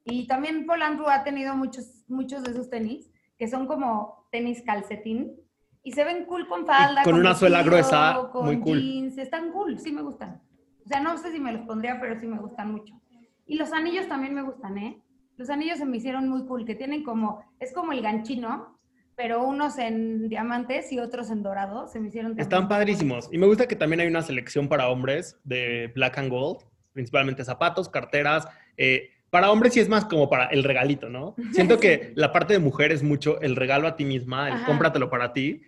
Y 0.04 0.26
también 0.26 0.66
Paul 0.66 0.82
Andrew 0.82 1.08
ha 1.08 1.24
tenido 1.24 1.56
muchos, 1.56 2.04
muchos 2.08 2.42
de 2.42 2.54
esos 2.54 2.72
tenis 2.72 3.12
que 3.38 3.48
son 3.48 3.68
como 3.68 4.28
tenis 4.32 4.64
calcetín. 4.64 5.36
Y 5.84 5.92
se 5.92 6.04
ven 6.04 6.26
cool 6.26 6.48
con 6.48 6.66
falda. 6.66 7.04
con 7.04 7.14
una 7.14 7.36
suela 7.36 7.62
gruesa, 7.62 8.30
con 8.32 8.46
muy 8.46 8.60
cool. 8.62 8.82
jeans. 8.82 9.20
Están 9.20 9.52
cool, 9.52 9.78
sí 9.78 9.92
me 9.92 10.02
gustan. 10.02 10.42
O 10.84 10.88
sea, 10.88 11.00
no 11.00 11.16
sé 11.20 11.32
si 11.32 11.40
me 11.40 11.52
los 11.52 11.62
pondría, 11.68 12.00
pero 12.02 12.20
sí 12.20 12.26
me 12.26 12.40
gustan 12.40 12.72
mucho. 12.72 13.00
Y 13.46 13.58
los 13.58 13.72
anillos 13.74 14.08
también 14.08 14.34
me 14.34 14.42
gustan, 14.42 14.76
¿eh? 14.80 15.04
Los 15.38 15.52
anillos 15.52 15.78
se 15.78 15.86
me 15.86 15.98
hicieron 15.98 16.28
muy 16.28 16.48
cool, 16.48 16.66
que 16.66 16.74
tienen 16.74 17.04
como, 17.04 17.44
es 17.60 17.76
como 17.76 17.92
el 17.92 18.02
ganchino, 18.02 18.80
pero 19.22 19.44
unos 19.44 19.78
en 19.78 20.30
diamantes 20.30 20.92
y 20.92 20.98
otros 20.98 21.30
en 21.30 21.44
dorado. 21.44 21.88
Se 21.88 22.00
me 22.00 22.08
hicieron 22.08 22.40
Están 22.40 22.68
padrísimos. 22.68 23.30
Y 23.32 23.38
me 23.38 23.46
gusta 23.46 23.68
que 23.68 23.76
también 23.76 24.00
hay 24.00 24.08
una 24.08 24.24
selección 24.24 24.68
para 24.68 24.90
hombres 24.90 25.40
de 25.44 25.92
Black 25.94 26.18
and 26.18 26.32
Gold, 26.32 26.64
principalmente 26.94 27.46
zapatos, 27.46 27.88
carteras, 27.88 28.48
eh, 28.78 29.12
Para 29.30 29.52
hombres 29.52 29.74
sí 29.74 29.80
es 29.80 29.88
más 29.88 30.06
como 30.06 30.28
para 30.28 30.48
el 30.48 30.64
regalito, 30.64 31.08
¿no? 31.08 31.36
Siento 31.54 31.80
que 31.80 32.14
la 32.16 32.32
parte 32.32 32.54
de 32.54 32.60
mujer 32.60 32.92
es 32.92 33.04
mucho 33.04 33.40
el 33.42 33.56
regalo 33.56 33.88
a 33.88 33.96
ti 33.96 34.06
misma, 34.06 34.48
el 34.48 34.56
Ajá. 34.56 34.66
cómpratelo 34.66 35.10
para 35.12 35.34
ti. 35.34 35.62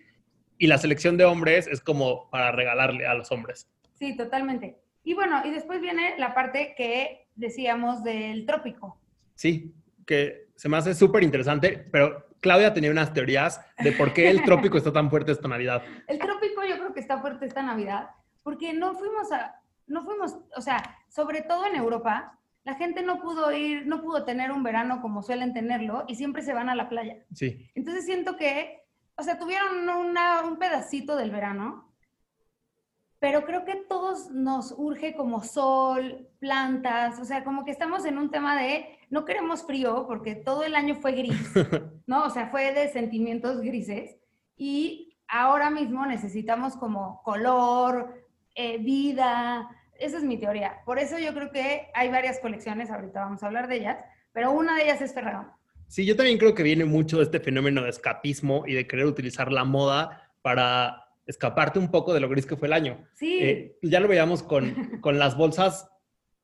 Y 0.58 0.66
la 0.66 0.76
selección 0.78 1.16
de 1.16 1.24
hombres 1.24 1.68
es 1.68 1.80
como 1.80 2.28
para 2.30 2.50
regalarle 2.50 3.06
a 3.06 3.14
los 3.14 3.30
hombres. 3.30 3.68
Sí, 3.94 4.16
totalmente. 4.16 4.80
Y 5.04 5.14
bueno, 5.14 5.42
y 5.44 5.50
después 5.50 5.80
viene 5.80 6.14
la 6.18 6.34
parte 6.34 6.74
que 6.76 7.28
decíamos 7.36 8.02
del 8.02 8.46
trópico. 8.46 8.98
Sí, 9.36 9.72
que 10.04 10.48
se 10.56 10.68
me 10.68 10.76
hace 10.76 10.92
súper 10.94 11.22
interesante, 11.22 11.86
pero 11.92 12.26
Claudia 12.44 12.74
tenía 12.74 12.90
unas 12.90 13.14
teorías 13.14 13.58
de 13.82 13.92
por 13.92 14.12
qué 14.12 14.28
el 14.28 14.42
trópico 14.44 14.76
está 14.76 14.92
tan 14.92 15.08
fuerte 15.08 15.32
esta 15.32 15.48
Navidad. 15.48 15.82
El 16.06 16.18
trópico 16.18 16.62
yo 16.62 16.76
creo 16.76 16.92
que 16.92 17.00
está 17.00 17.18
fuerte 17.22 17.46
esta 17.46 17.62
Navidad, 17.62 18.10
porque 18.42 18.74
no 18.74 18.92
fuimos 18.94 19.32
a, 19.32 19.62
no 19.86 20.04
fuimos, 20.04 20.36
o 20.54 20.60
sea, 20.60 20.82
sobre 21.08 21.40
todo 21.40 21.64
en 21.66 21.74
Europa, 21.74 22.38
la 22.64 22.74
gente 22.74 23.02
no 23.02 23.18
pudo 23.22 23.50
ir, 23.50 23.86
no 23.86 24.02
pudo 24.02 24.26
tener 24.26 24.52
un 24.52 24.62
verano 24.62 25.00
como 25.00 25.22
suelen 25.22 25.54
tenerlo 25.54 26.04
y 26.06 26.16
siempre 26.16 26.42
se 26.42 26.52
van 26.52 26.68
a 26.68 26.74
la 26.74 26.90
playa. 26.90 27.16
Sí, 27.32 27.66
Entonces 27.74 28.04
siento 28.04 28.36
que, 28.36 28.82
o 29.16 29.22
sea, 29.22 29.38
tuvieron 29.38 29.88
una- 29.88 30.42
un 30.42 30.58
pedacito 30.58 31.16
del 31.16 31.30
verano, 31.30 31.94
pero 33.20 33.46
creo 33.46 33.64
que 33.64 33.76
todos 33.88 34.30
nos 34.32 34.74
urge 34.76 35.14
como 35.16 35.42
sol, 35.42 36.28
plantas, 36.40 37.18
o 37.18 37.24
sea, 37.24 37.42
como 37.42 37.64
que 37.64 37.70
estamos 37.70 38.04
en 38.04 38.18
un 38.18 38.30
tema 38.30 38.54
de 38.60 38.98
no 39.14 39.24
queremos 39.24 39.62
frío 39.62 40.06
porque 40.08 40.34
todo 40.34 40.64
el 40.64 40.74
año 40.74 40.96
fue 40.96 41.12
gris, 41.12 41.38
¿no? 42.08 42.24
O 42.24 42.30
sea, 42.30 42.48
fue 42.48 42.74
de 42.74 42.88
sentimientos 42.88 43.60
grises 43.60 44.16
y 44.56 45.16
ahora 45.28 45.70
mismo 45.70 46.04
necesitamos 46.04 46.74
como 46.74 47.22
color, 47.22 48.12
eh, 48.56 48.78
vida. 48.78 49.70
Esa 50.00 50.16
es 50.18 50.24
mi 50.24 50.36
teoría. 50.36 50.80
Por 50.84 50.98
eso 50.98 51.16
yo 51.20 51.32
creo 51.32 51.52
que 51.52 51.92
hay 51.94 52.08
varias 52.08 52.40
colecciones, 52.40 52.90
ahorita 52.90 53.20
vamos 53.20 53.40
a 53.44 53.46
hablar 53.46 53.68
de 53.68 53.76
ellas, 53.76 54.04
pero 54.32 54.50
una 54.50 54.74
de 54.74 54.82
ellas 54.82 55.00
es 55.00 55.14
Ferragamo. 55.14 55.56
Sí, 55.86 56.04
yo 56.04 56.16
también 56.16 56.36
creo 56.36 56.54
que 56.56 56.64
viene 56.64 56.84
mucho 56.84 57.18
de 57.18 57.22
este 57.22 57.38
fenómeno 57.38 57.82
de 57.82 57.90
escapismo 57.90 58.64
y 58.66 58.74
de 58.74 58.88
querer 58.88 59.06
utilizar 59.06 59.52
la 59.52 59.62
moda 59.62 60.28
para 60.42 61.06
escaparte 61.24 61.78
un 61.78 61.92
poco 61.92 62.12
de 62.12 62.18
lo 62.18 62.28
gris 62.28 62.46
que 62.46 62.56
fue 62.56 62.66
el 62.66 62.74
año. 62.74 62.98
Sí. 63.14 63.38
Eh, 63.40 63.78
ya 63.80 64.00
lo 64.00 64.08
veíamos 64.08 64.42
con, 64.42 64.74
con 65.00 65.20
las 65.20 65.36
bolsas 65.36 65.88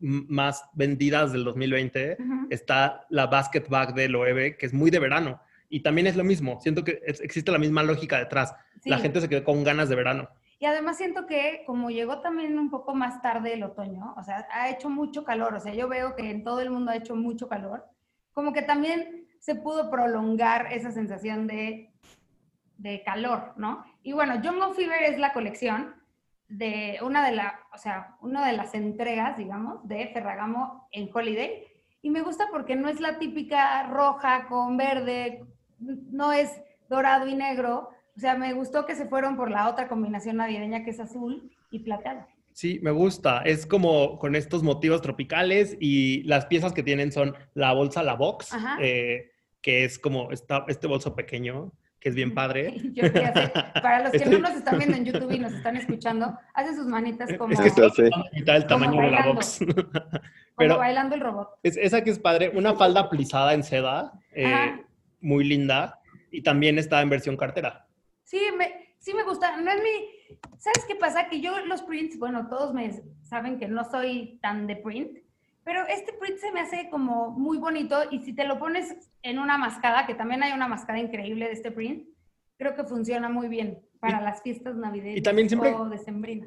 más 0.00 0.64
vendidas 0.72 1.32
del 1.32 1.44
2020. 1.44 2.16
Ujú. 2.18 2.46
Está 2.50 3.06
la 3.10 3.26
basket 3.26 3.64
bag 3.68 3.94
de 3.94 4.08
Loewe, 4.08 4.56
que 4.56 4.66
es 4.66 4.72
muy 4.72 4.90
de 4.90 4.98
verano. 4.98 5.40
Y 5.68 5.80
también 5.80 6.06
es 6.06 6.16
lo 6.16 6.24
mismo. 6.24 6.60
Siento 6.60 6.82
que 6.82 7.00
es- 7.06 7.20
existe 7.20 7.52
la 7.52 7.58
misma 7.58 7.82
lógica 7.82 8.18
detrás. 8.18 8.54
La 8.84 8.96
Sí. 8.96 9.02
gente 9.02 9.20
se 9.20 9.28
quedó 9.28 9.44
con 9.44 9.62
ganas 9.62 9.88
de 9.88 9.94
verano. 9.96 10.28
Y 10.58 10.66
además 10.66 10.96
siento 10.98 11.26
que 11.26 11.62
como 11.66 11.90
llegó 11.90 12.20
también 12.20 12.58
un 12.58 12.70
poco 12.70 12.94
más 12.94 13.22
tarde 13.22 13.54
el 13.54 13.62
otoño, 13.62 14.14
o 14.16 14.22
sea, 14.22 14.46
ha 14.52 14.68
hecho 14.68 14.90
mucho 14.90 15.24
calor, 15.24 15.54
o 15.54 15.60
sea, 15.60 15.72
yo 15.72 15.88
veo 15.88 16.14
que 16.16 16.28
en 16.30 16.44
todo 16.44 16.60
el 16.60 16.70
mundo 16.70 16.90
ha 16.90 16.96
hecho 16.96 17.14
mucho 17.16 17.48
calor, 17.48 17.84
como 18.32 18.52
que 18.52 18.60
también 18.62 19.26
se 19.38 19.54
pudo 19.54 19.90
prolongar 19.90 20.70
esa 20.72 20.90
sensación 20.92 21.46
de, 21.46 21.92
de 22.76 23.02
calor, 23.04 23.54
¿no? 23.56 23.84
Y 24.02 24.12
bueno, 24.12 24.34
Jungle 24.42 24.74
Fever 24.74 25.02
es 25.04 25.18
la 25.18 25.32
colección 25.32 25.94
de 26.50 26.98
una 27.02 27.24
de 27.24 27.36
la, 27.36 27.60
o 27.72 27.78
sea, 27.78 28.16
una 28.20 28.46
de 28.46 28.52
las 28.52 28.74
entregas, 28.74 29.38
digamos, 29.38 29.86
de 29.86 30.08
Ferragamo 30.08 30.88
en 30.90 31.08
Holiday. 31.12 31.64
Y 32.02 32.10
me 32.10 32.22
gusta 32.22 32.48
porque 32.50 32.76
no 32.76 32.88
es 32.88 33.00
la 33.00 33.18
típica 33.18 33.84
roja 33.84 34.46
con 34.48 34.76
verde, 34.76 35.44
no 35.78 36.32
es 36.32 36.50
dorado 36.88 37.26
y 37.28 37.34
negro. 37.34 37.90
O 38.16 38.20
sea, 38.20 38.34
me 38.34 38.52
gustó 38.52 38.84
que 38.84 38.96
se 38.96 39.06
fueron 39.06 39.36
por 39.36 39.50
la 39.50 39.68
otra 39.68 39.88
combinación 39.88 40.36
navideña 40.36 40.84
que 40.84 40.90
es 40.90 41.00
azul 41.00 41.50
y 41.70 41.78
plateado. 41.78 42.26
Sí, 42.52 42.80
me 42.82 42.90
gusta. 42.90 43.42
Es 43.42 43.64
como 43.64 44.18
con 44.18 44.34
estos 44.34 44.62
motivos 44.62 45.02
tropicales 45.02 45.76
y 45.80 46.24
las 46.24 46.46
piezas 46.46 46.72
que 46.72 46.82
tienen 46.82 47.12
son 47.12 47.36
la 47.54 47.72
bolsa, 47.72 48.02
la 48.02 48.14
box, 48.14 48.50
eh, 48.80 49.30
que 49.62 49.84
es 49.84 49.98
como 50.00 50.32
esta, 50.32 50.64
este 50.66 50.88
bolso 50.88 51.14
pequeño, 51.14 51.72
que 52.00 52.08
es 52.08 52.14
bien 52.14 52.34
padre. 52.34 52.74
Yo 52.94 53.04
hacer- 53.04 53.52
para 53.82 54.02
los 54.02 54.10
que 54.12 54.16
Estoy- 54.18 54.32
no 54.32 54.38
nos 54.48 54.56
están 54.56 54.78
viendo 54.78 54.96
en 54.96 55.04
YouTube 55.04 55.30
y 55.32 55.38
nos 55.38 55.52
están 55.52 55.76
escuchando, 55.82 56.36
hacen 56.54 56.74
sus 56.76 56.86
manitas 56.86 57.30
como, 57.36 57.52
Es 57.52 57.60
que 57.60 57.68
está 57.68 57.88
mitad 58.32 58.54
del 58.54 58.66
Como 58.66 58.84
tamaño 58.86 59.02
de 59.02 59.10
la 59.10 59.26
box. 59.26 59.58
como 59.58 59.74
pero- 60.56 60.78
bailando 60.78 61.14
el 61.14 61.20
robot. 61.20 61.48
Es, 61.62 61.76
esa 61.76 62.02
que 62.02 62.10
es 62.10 62.18
padre, 62.18 62.50
una 62.54 62.74
falda 62.74 63.08
plisada 63.10 63.54
en 63.54 63.62
seda, 63.62 64.12
eh, 64.32 64.82
muy 65.20 65.44
linda, 65.44 66.00
y 66.30 66.42
también 66.42 66.78
está 66.78 67.00
en 67.02 67.10
versión 67.10 67.36
cartera. 67.36 67.86
Sí, 68.24 68.40
me, 68.56 68.94
sí 68.98 69.12
me 69.14 69.24
gusta. 69.24 69.56
No 69.60 69.70
es 69.70 69.82
mi... 69.82 70.36
¿Sabes 70.58 70.84
qué 70.86 70.94
pasa? 70.94 71.28
Que 71.28 71.40
yo 71.40 71.58
los 71.66 71.82
prints, 71.82 72.18
bueno, 72.18 72.48
todos 72.48 72.72
me 72.72 72.90
saben 73.22 73.58
que 73.58 73.66
no 73.66 73.84
soy 73.84 74.38
tan 74.40 74.66
de 74.68 74.76
print, 74.76 75.18
pero 75.70 75.86
este 75.86 76.12
print 76.14 76.38
se 76.38 76.50
me 76.50 76.60
hace 76.62 76.88
como 76.90 77.30
muy 77.30 77.56
bonito 77.58 77.96
y 78.10 78.18
si 78.22 78.32
te 78.32 78.44
lo 78.44 78.58
pones 78.58 78.92
en 79.22 79.38
una 79.38 79.56
mascada, 79.56 80.04
que 80.04 80.14
también 80.16 80.42
hay 80.42 80.52
una 80.52 80.66
mascada 80.66 80.98
increíble 80.98 81.46
de 81.46 81.52
este 81.52 81.70
print, 81.70 82.08
creo 82.58 82.74
que 82.74 82.82
funciona 82.82 83.28
muy 83.28 83.46
bien 83.46 83.80
para 84.00 84.20
Y- 84.20 84.24
las 84.24 84.42
fiestas 84.42 84.74
navideñas 84.74 85.18
y 85.18 85.22
también 85.22 85.48
siempre- 85.48 85.70
o. 85.72 85.88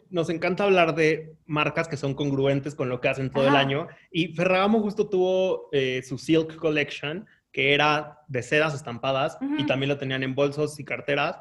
Nos 0.09 0.29
encanta 0.29 0.65
hablar 0.65 0.93
de 0.93 1.37
marcas 1.45 1.87
que 1.87 1.95
son 1.95 2.15
congruentes 2.15 2.75
con 2.75 2.89
lo 2.89 2.99
que 2.99 3.07
hacen 3.07 3.31
todo 3.31 3.43
el 3.43 3.51
Ajá. 3.55 3.59
año. 3.59 3.87
Y 4.11 4.33
Ferragamo 4.35 4.81
justo 4.81 5.07
tuvo 5.07 5.69
eh, 5.71 6.01
su 6.03 6.17
Silk 6.17 6.57
Collection, 6.57 7.25
que 7.53 7.73
era 7.73 8.19
de 8.27 8.43
sedas 8.43 8.73
estampadas, 8.75 9.37
y 9.39 9.45
Ujú. 9.45 9.65
también 9.67 9.87
lo 9.87 9.97
tenían 9.97 10.23
en 10.23 10.35
bolsos 10.35 10.77
y 10.81 10.83
carteras. 10.83 11.37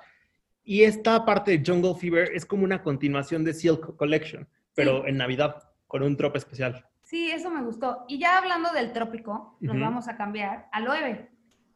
Y 0.62 0.82
esta 0.84 1.24
parte 1.24 1.58
de 1.58 1.64
Jungle 1.66 1.96
Fever 1.98 2.30
es 2.32 2.46
como 2.46 2.62
una 2.62 2.80
continuación 2.84 3.42
de 3.42 3.54
Silk 3.54 3.96
Collection, 3.96 4.46
pero 4.74 5.04
en 5.08 5.16
Navidad, 5.16 5.64
con 5.88 6.04
un 6.04 6.16
trope 6.16 6.38
especial. 6.38 6.86
Sí, 7.12 7.30
eso 7.30 7.50
me 7.50 7.60
gustó. 7.60 8.06
Y 8.08 8.18
ya 8.18 8.38
hablando 8.38 8.72
del 8.72 8.94
trópico, 8.94 9.58
nos 9.60 9.78
vamos 9.78 10.08
a 10.08 10.16
cambiar 10.16 10.70
a 10.72 10.80
Loewe. 10.80 11.28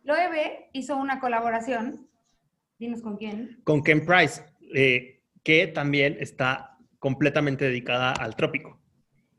Loewe 0.02 0.70
hizo 0.72 0.96
una 0.96 1.20
colaboración, 1.20 2.08
dinos 2.78 3.02
con 3.02 3.18
quién. 3.18 3.60
Con 3.62 3.82
Ken 3.82 4.06
Price, 4.06 4.42
eh, 4.74 5.20
que 5.44 5.66
también 5.66 6.16
está 6.20 6.78
completamente 6.98 7.66
dedicada 7.66 8.12
al 8.12 8.34
trópico. 8.34 8.80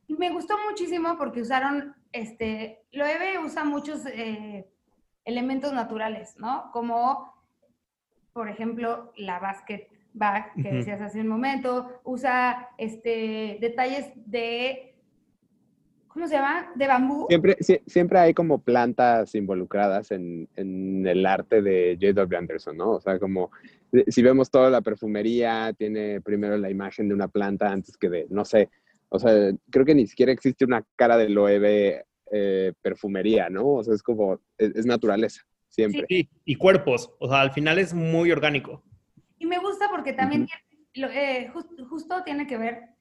Y 0.06 0.14
me 0.14 0.30
gustó 0.30 0.54
muchísimo 0.70 1.18
porque 1.18 1.42
usaron, 1.42 1.96
este, 2.12 2.86
Loewe 2.92 3.40
usa 3.44 3.64
muchos 3.64 4.06
eh, 4.06 4.70
elementos 5.26 5.74
naturales, 5.74 6.36
¿no? 6.38 6.70
Como, 6.74 7.34
por 8.34 8.50
ejemplo, 8.50 9.14
la 9.16 9.40
basket 9.40 9.88
bag 10.14 10.54
que 10.62 10.72
decías 10.74 11.02
hace 11.02 11.22
un 11.22 11.28
momento, 11.28 12.02
usa 12.04 12.70
este, 12.78 13.58
detalles 13.60 14.12
de, 14.16 14.97
¿cómo 16.18 16.28
se 16.28 16.34
llama? 16.34 16.72
De 16.74 16.88
bambú. 16.88 17.28
Siempre, 17.30 17.56
sie- 17.60 17.84
siempre 17.86 18.18
hay 18.18 18.34
como 18.34 18.58
plantas 18.60 19.36
involucradas 19.36 20.10
en, 20.10 20.50
en 20.56 21.06
el 21.06 21.24
arte 21.28 21.62
de 21.62 21.96
J.W. 22.02 22.36
Anderson, 22.38 22.76
¿no? 22.76 22.94
O 22.94 23.00
sea, 23.00 23.20
como 23.20 23.52
eh, 23.92 24.04
si 24.08 24.24
vemos 24.24 24.50
toda 24.50 24.72
la 24.72 24.82
perfumería, 24.82 25.74
tiene 25.78 26.20
primero 26.22 26.58
la 26.58 26.72
imagen 26.72 27.08
de 27.08 27.14
una 27.14 27.28
planta 27.28 27.70
antes 27.72 27.96
que 27.98 28.10
de, 28.10 28.26
no 28.32 28.46
sé, 28.46 28.70
o 29.10 29.20
sea, 29.20 29.32
creo 29.70 29.86
que 29.86 29.94
ni 29.94 30.08
siquiera 30.08 30.32
existe 30.32 30.66
una 30.66 30.84
cara 30.96 31.18
de 31.18 31.30
Loewe 31.30 32.04
eh, 32.32 32.74
perfumería, 32.82 33.48
¿no? 33.52 33.68
O 33.76 33.84
sea, 33.84 33.94
es 33.94 34.02
como, 34.02 34.40
es, 34.58 34.76
es 34.76 34.86
naturaleza, 34.88 35.44
siempre. 35.70 36.06
Sí, 36.10 36.28
y 36.46 36.56
cuerpos, 36.56 37.12
o 37.20 37.30
sea, 37.30 37.42
al 37.42 37.52
final 37.52 37.78
es 37.78 37.94
muy 37.94 38.32
orgánico. 38.32 38.84
Y 39.38 39.46
me 39.46 39.60
gusta 39.60 39.88
porque 39.92 40.14
también 40.14 40.42
Ujú. 40.42 40.50
tiene- 40.50 40.88
lo- 40.96 41.12
eh, 41.14 41.52
jus- 41.54 41.88
justo 41.88 42.24
tiene 42.26 42.48
que 42.48 42.58
ver 42.58 42.97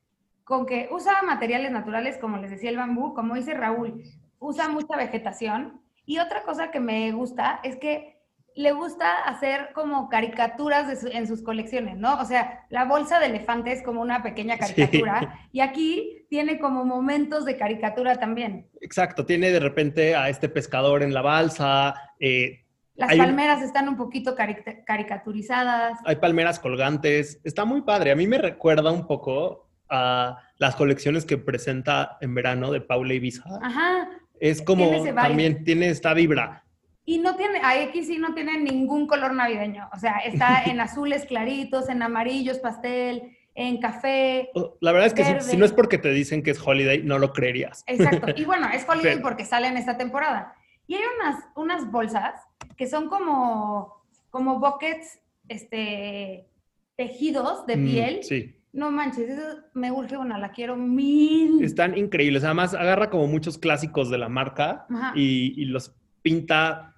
con 0.46 0.64
que 0.64 0.88
usa 0.92 1.22
materiales 1.22 1.72
naturales, 1.72 2.18
como 2.18 2.36
les 2.36 2.52
decía 2.52 2.70
el 2.70 2.76
bambú, 2.76 3.14
como 3.14 3.34
dice 3.34 3.52
Raúl, 3.52 4.00
usa 4.38 4.68
mucha 4.68 4.96
vegetación. 4.96 5.80
Y 6.04 6.20
otra 6.20 6.44
cosa 6.44 6.70
que 6.70 6.78
me 6.78 7.10
gusta 7.10 7.58
es 7.64 7.74
que 7.74 8.20
le 8.54 8.70
gusta 8.70 9.12
hacer 9.26 9.70
como 9.74 10.08
caricaturas 10.08 10.86
de 10.86 10.94
su- 10.94 11.08
en 11.08 11.26
sus 11.26 11.42
colecciones, 11.42 11.96
¿no? 11.98 12.14
O 12.20 12.24
sea, 12.24 12.64
la 12.70 12.84
bolsa 12.84 13.18
de 13.18 13.26
elefante 13.26 13.72
es 13.72 13.82
como 13.82 14.00
una 14.00 14.22
pequeña 14.22 14.54
Sí. 14.54 14.60
caricatura 14.74 15.36
y 15.50 15.58
aquí 15.60 16.24
tiene 16.30 16.60
como 16.60 16.84
momentos 16.84 17.44
de 17.44 17.56
caricatura 17.56 18.14
también. 18.14 18.68
Exacto, 18.80 19.26
tiene 19.26 19.50
de 19.50 19.58
repente 19.58 20.14
a 20.14 20.28
este 20.28 20.48
pescador 20.48 21.02
en 21.02 21.12
la 21.12 21.22
balsa, 21.22 21.94
eh, 22.20 22.62
Las 22.94 23.12
un- 23.12 23.18
palmeras 23.18 23.62
están 23.62 23.88
un 23.88 23.96
poquito 23.96 24.36
carica- 24.36 24.84
caricaturizadas. 24.84 25.98
hay 26.04 26.16
palmeras 26.16 26.60
colgantes, 26.60 27.40
está 27.42 27.64
muy 27.64 27.82
padre. 27.82 28.12
A 28.12 28.16
mí 28.16 28.28
me 28.28 28.38
recuerda 28.38 28.92
un 28.92 29.08
poco 29.08 29.65
a 29.88 30.38
las 30.58 30.76
colecciones 30.76 31.24
que 31.24 31.38
presenta 31.38 32.18
en 32.20 32.34
verano 32.34 32.70
de 32.72 32.80
Paula 32.80 33.14
Ibiza. 33.14 33.44
Ajá, 33.62 34.08
Es 34.40 34.60
como 34.62 34.88
tiene 34.90 35.12
también 35.12 35.64
tiene 35.64 35.88
esta 35.88 36.12
vibra. 36.14 36.64
Y 37.04 37.18
no 37.18 37.36
tiene, 37.36 37.60
aquí 37.62 38.02
sí 38.04 38.18
no 38.18 38.34
tiene 38.34 38.58
ningún 38.60 39.06
color 39.06 39.32
navideño. 39.32 39.88
O 39.94 39.98
sea, 39.98 40.18
está 40.18 40.62
en 40.66 40.80
azules 40.80 41.24
claritos, 41.24 41.88
en 41.88 42.02
amarillos 42.02 42.58
pastel, 42.58 43.36
en 43.54 43.78
café. 43.80 44.50
La 44.80 44.92
verdad 44.92 45.06
es 45.06 45.14
que 45.14 45.24
si, 45.40 45.50
si 45.52 45.56
no 45.56 45.64
es 45.64 45.72
porque 45.72 45.98
te 45.98 46.10
dicen 46.10 46.42
que 46.42 46.50
es 46.50 46.60
holiday, 46.60 47.02
no 47.04 47.18
lo 47.18 47.32
creerías. 47.32 47.84
Exacto. 47.86 48.32
Y 48.36 48.44
bueno, 48.44 48.68
es 48.72 48.84
holiday 48.88 49.14
Sí. 49.16 49.20
porque 49.22 49.44
sale 49.44 49.68
en 49.68 49.76
esta 49.76 49.96
temporada. 49.96 50.54
Y 50.88 50.94
hay 50.94 51.02
unas, 51.20 51.44
unas 51.54 51.90
bolsas 51.90 52.34
que 52.76 52.86
son 52.86 53.08
como, 53.08 54.04
como 54.30 54.58
buckets 54.58 55.20
este, 55.48 56.48
tejidos 56.96 57.66
de 57.66 57.76
Mm, 57.76 57.84
piel. 57.86 58.18
sí. 58.24 58.52
No 58.76 58.90
manches, 58.90 59.28
eso 59.30 59.58
me 59.74 59.90
urge 59.90 60.16
una, 60.18 60.38
la 60.38 60.52
quiero 60.52 60.76
mil. 60.76 61.62
Están 61.64 61.96
increíbles. 61.96 62.44
Además, 62.44 62.74
agarra 62.74 63.08
como 63.10 63.26
muchos 63.26 63.56
clásicos 63.58 64.10
de 64.10 64.18
la 64.18 64.28
marca 64.28 64.86
y, 65.14 65.60
y 65.60 65.64
los 65.64 65.94
pinta. 66.22 66.94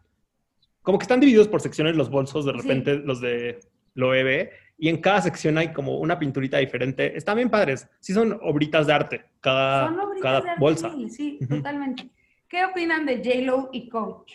Como 0.83 0.99
que 0.99 1.05
están 1.05 1.21
divididos 1.21 1.47
por 1.49 1.61
secciones 1.61 1.95
los 1.97 2.11
bolsos, 2.11 2.45
de 2.45 2.53
Sí. 2.53 2.59
repente 2.59 2.97
los 2.97 3.21
de 3.21 3.61
Loewe. 3.95 4.51
Y 4.77 4.89
en 4.89 5.01
cada 5.01 5.21
sección 5.23 5.57
hay 5.59 5.73
como 5.73 5.99
una 5.99 6.19
pinturita 6.19 6.59
diferente. 6.59 7.17
Están 7.17 7.37
bien 7.37 7.51
padres. 7.51 7.89
Sí, 8.01 8.13
son 8.13 8.39
obritas 8.43 8.87
de 8.87 8.93
arte, 8.93 9.25
cada, 9.41 9.87
Son 9.89 10.01
obritas 10.01 10.23
cada 10.23 10.41
de 10.41 10.49
arte 10.51 10.61
bolsa. 10.61 10.89
mil, 10.91 11.11
Sí, 11.11 11.39
Ujú. 11.43 11.57
totalmente. 11.57 12.11
¿Qué 12.49 12.65
opinan 12.65 13.05
de 13.07 13.19
J-Lo 13.19 13.71
y 13.73 13.89
Coach? 13.89 14.33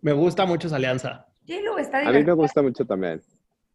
Me 0.00 0.12
gusta 0.12 0.46
mucho 0.46 0.68
esa 0.68 0.76
alianza. 0.76 1.26
J-Lo 1.46 1.76
está 1.78 1.98
A 1.98 2.00
mí 2.00 2.06
me 2.06 2.12
divertida. 2.12 2.34
gusta 2.34 2.62
mucho 2.62 2.84
también. 2.86 3.20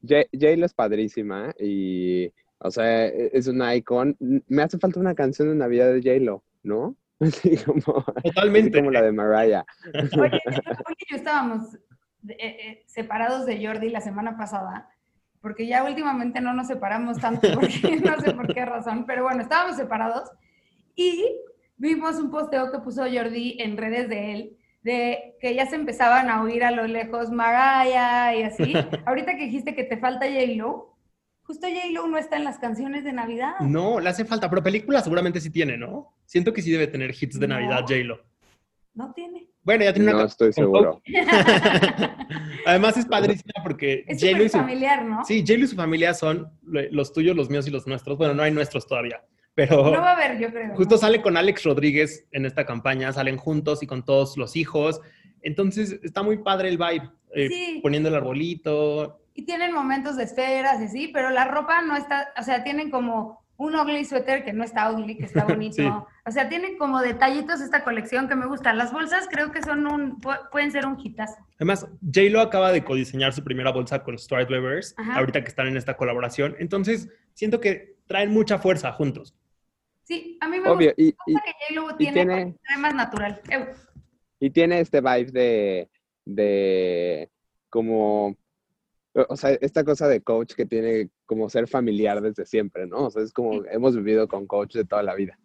J- 0.02 0.28
J-Lo 0.32 0.66
es 0.66 0.74
padrísima 0.74 1.54
y, 1.60 2.32
o 2.64 2.72
sea, 2.72 3.06
e- 3.08 3.30
es 3.34 3.48
una 3.48 3.76
icon. 3.76 4.16
Me 4.48 4.64
hace 4.64 4.80
falta 4.80 5.00
una 5.00 5.16
canción 5.16 5.50
de 5.50 5.56
Navidad 5.56 5.94
de 5.94 6.02
J-Lo, 6.02 6.44
¿no? 6.64 6.96
Así 7.20 7.56
como, 7.58 8.04
así 8.16 8.30
Totalmente. 8.34 8.80
como 8.80 8.92
la 8.92 9.02
de 9.02 9.12
Mariah. 9.14 9.66
Oye, 10.20 10.42
yo 11.10 11.16
estábamos 11.16 11.76
eh, 12.28 12.36
eh, 12.38 12.84
separados 12.86 13.46
de 13.46 13.66
Jordi 13.66 13.90
la 13.90 14.02
semana 14.02 14.36
pasada, 14.36 14.90
porque 15.40 15.66
ya 15.68 15.86
últimamente 15.86 16.42
no 16.42 16.54
nos 16.54 16.68
separamos 16.68 17.20
tanto, 17.20 17.48
porque 17.56 18.02
no 18.04 18.20
sé 18.20 18.34
por 18.34 18.54
qué 18.54 18.66
razón, 18.66 19.06
pero 19.06 19.24
bueno, 19.24 19.42
estábamos 19.42 19.78
separados 19.78 20.32
y 20.96 21.24
vimos 21.78 22.18
un 22.18 22.30
posteo 22.30 22.72
que 22.72 22.80
puso 22.80 23.04
Jordi 23.04 23.58
en 23.60 23.78
redes 23.78 24.10
de 24.10 24.34
él, 24.34 24.58
de 24.82 25.36
que 25.40 25.56
ya 25.56 25.66
se 25.66 25.76
empezaban 25.76 26.30
a 26.30 26.44
oír 26.44 26.64
a 26.64 26.72
lo 26.72 26.88
lejos 26.88 27.32
Mariah 27.32 28.36
y 28.36 28.44
así. 28.44 28.74
Ahorita 29.06 29.38
que 29.38 29.46
dijiste 29.46 29.76
que 29.76 29.86
te 29.86 29.98
falta 29.98 30.26
J-Lo, 30.26 30.93
justo 31.44 31.68
J-Lo 31.68 32.08
no 32.08 32.18
está 32.18 32.38
en 32.38 32.44
las 32.44 32.58
canciones 32.60 33.04
de 33.04 33.14
Navidad. 33.14 33.60
No, 33.62 34.00
le 34.00 34.10
hace 34.10 34.26
falta, 34.26 34.50
pero 34.50 34.64
película 34.64 35.02
seguramente 35.02 35.40
sí 35.42 35.50
tiene, 35.50 35.78
¿no? 35.78 36.14
Siento 36.26 36.52
que 36.54 36.62
sí 36.62 36.72
debe 36.72 36.88
tener 36.88 37.12
hits 37.12 37.40
de 37.40 37.48
No. 37.48 37.56
Navidad, 37.56 37.82
J-Lo. 37.82 38.20
No 38.96 39.12
tiene. 39.14 39.48
Bueno, 39.64 39.86
ya 39.86 39.94
tiene 39.94 40.12
una 40.12 40.20
No 40.22 40.28
estoy 40.28 40.52
seguro. 40.54 41.02
Además 42.66 42.98
es 42.98 43.06
padrísima 43.06 43.54
porque 43.64 44.04
Es 44.08 44.22
J-Lo 44.22 44.44
y 44.44 44.50
su, 44.50 44.58
familiar, 44.58 45.06
¿no? 45.06 45.24
sí, 45.26 45.42
J-Lo 45.46 45.66
y 45.66 45.68
su 45.68 45.76
familia 45.76 46.14
son 46.14 46.50
los 46.64 47.14
tuyos, 47.14 47.36
los 47.36 47.50
míos 47.50 47.68
y 47.68 47.72
los 47.72 47.88
nuestros. 47.88 48.18
Bueno, 48.18 48.34
no 48.34 48.44
hay 48.44 48.52
nuestros 48.52 48.88
todavía, 48.88 49.24
pero 49.56 49.84
No 49.86 50.02
va 50.02 50.12
a 50.12 50.16
haber, 50.16 50.40
yo 50.40 50.50
creo. 50.52 50.76
justo 50.76 50.96
¿no? 50.96 50.98
sale 51.02 51.22
con 51.22 51.38
Alex 51.38 51.64
Rodríguez 51.64 52.26
en 52.32 52.46
esta 52.46 52.66
campaña, 52.66 53.12
salen 53.14 53.38
juntos 53.38 53.84
y 53.84 53.88
con 53.88 54.04
todos 54.04 54.38
los 54.38 54.56
hijos. 54.56 55.02
Entonces 55.42 56.00
está 56.04 56.24
muy 56.24 56.38
padre 56.38 56.70
el 56.70 56.78
vibe, 56.78 57.10
eh, 57.36 57.48
Sí. 57.50 57.80
poniendo 57.82 58.10
el 58.10 58.16
arbolito. 58.16 59.20
Y 59.34 59.44
tienen 59.46 59.74
momentos 59.74 60.16
de 60.16 60.24
esferas 60.24 60.80
y 60.82 60.86
así, 60.86 61.08
pero 61.08 61.30
la 61.32 61.46
ropa 61.46 61.82
no 61.82 61.96
está, 61.96 62.32
o 62.38 62.44
sea, 62.44 62.64
tienen 62.64 62.92
como 62.92 63.42
un 63.58 63.76
ugly 63.76 64.04
sweater 64.06 64.44
que 64.44 64.52
no 64.54 64.64
está 64.64 64.92
ugly, 64.92 65.18
que 65.18 65.26
está 65.26 65.44
bonito. 65.46 65.76
Sí. 65.76 65.88
O 66.26 66.32
sea, 66.32 66.50
tienen 66.50 66.78
como 66.78 67.02
detallitos 67.02 67.62
esta 67.62 67.84
colección 67.84 68.28
que 68.28 68.36
me 68.36 68.46
gustan. 68.46 68.78
Las 68.78 68.92
bolsas 68.94 69.28
creo 69.32 69.52
que 69.52 69.62
son 69.64 69.88
un, 69.88 70.20
pu- 70.20 70.50
pueden 70.52 70.72
ser 70.72 70.86
un 70.86 71.00
hitazo. 71.00 71.36
Además, 71.58 71.88
J-Lo 72.02 72.42
acaba 72.42 72.72
de 72.72 72.84
codiseñar 72.84 73.34
su 73.34 73.44
primera 73.44 73.72
bolsa 73.72 74.04
con 74.04 74.18
Stuart 74.18 74.50
Weavers, 74.50 74.94
Ajá. 74.98 75.16
ahorita 75.20 75.42
que 75.42 75.50
están 75.50 75.68
en 75.68 75.78
esta 75.78 75.98
colaboración. 75.98 76.56
Entonces, 76.60 77.10
siento 77.34 77.60
que 77.60 77.98
traen 78.08 78.32
mucha 78.32 78.58
fuerza 78.60 78.92
juntos. 78.94 79.36
Sí, 80.04 80.38
a 80.42 80.48
mí 80.50 80.60
me 80.60 80.70
Obvio, 80.70 80.94
y, 80.98 81.10
y, 81.10 81.16
gusta 81.34 81.42
que 81.46 81.76
J-Lo 81.76 81.92
y 81.92 81.98
tiene, 81.98 82.14
tiene- 82.14 82.36
tiene 82.68 82.82
más 82.82 82.94
natural. 82.94 83.42
Y 84.40 84.50
tiene 84.50 84.80
este 84.82 85.00
vibe 85.02 85.32
de, 85.32 85.90
de 86.26 87.30
como, 87.70 88.36
o 89.16 89.36
sea, 89.38 89.52
esta 89.62 89.84
cosa 89.84 90.08
de 90.08 90.22
coach 90.22 90.54
que 90.56 90.66
tiene 90.66 91.10
como 91.26 91.50
ser 91.50 91.68
familiar 91.68 92.22
desde 92.22 92.46
siempre, 92.46 92.88
¿no? 92.88 93.06
O 93.06 93.10
sea, 93.12 93.22
es 93.24 93.32
como 93.32 93.64
hemos 93.66 93.96
vivido 93.96 94.28
con 94.28 94.48
coach 94.48 94.74
de 94.76 94.86
toda 94.86 95.04
la 95.04 95.14
vida. 95.16 95.38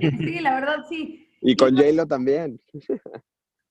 Sí, 0.00 0.40
la 0.40 0.54
verdad 0.54 0.76
sí. 0.88 1.22
Y 1.42 1.54
con 1.54 1.76
J-Lo 1.76 2.06
también. 2.06 2.58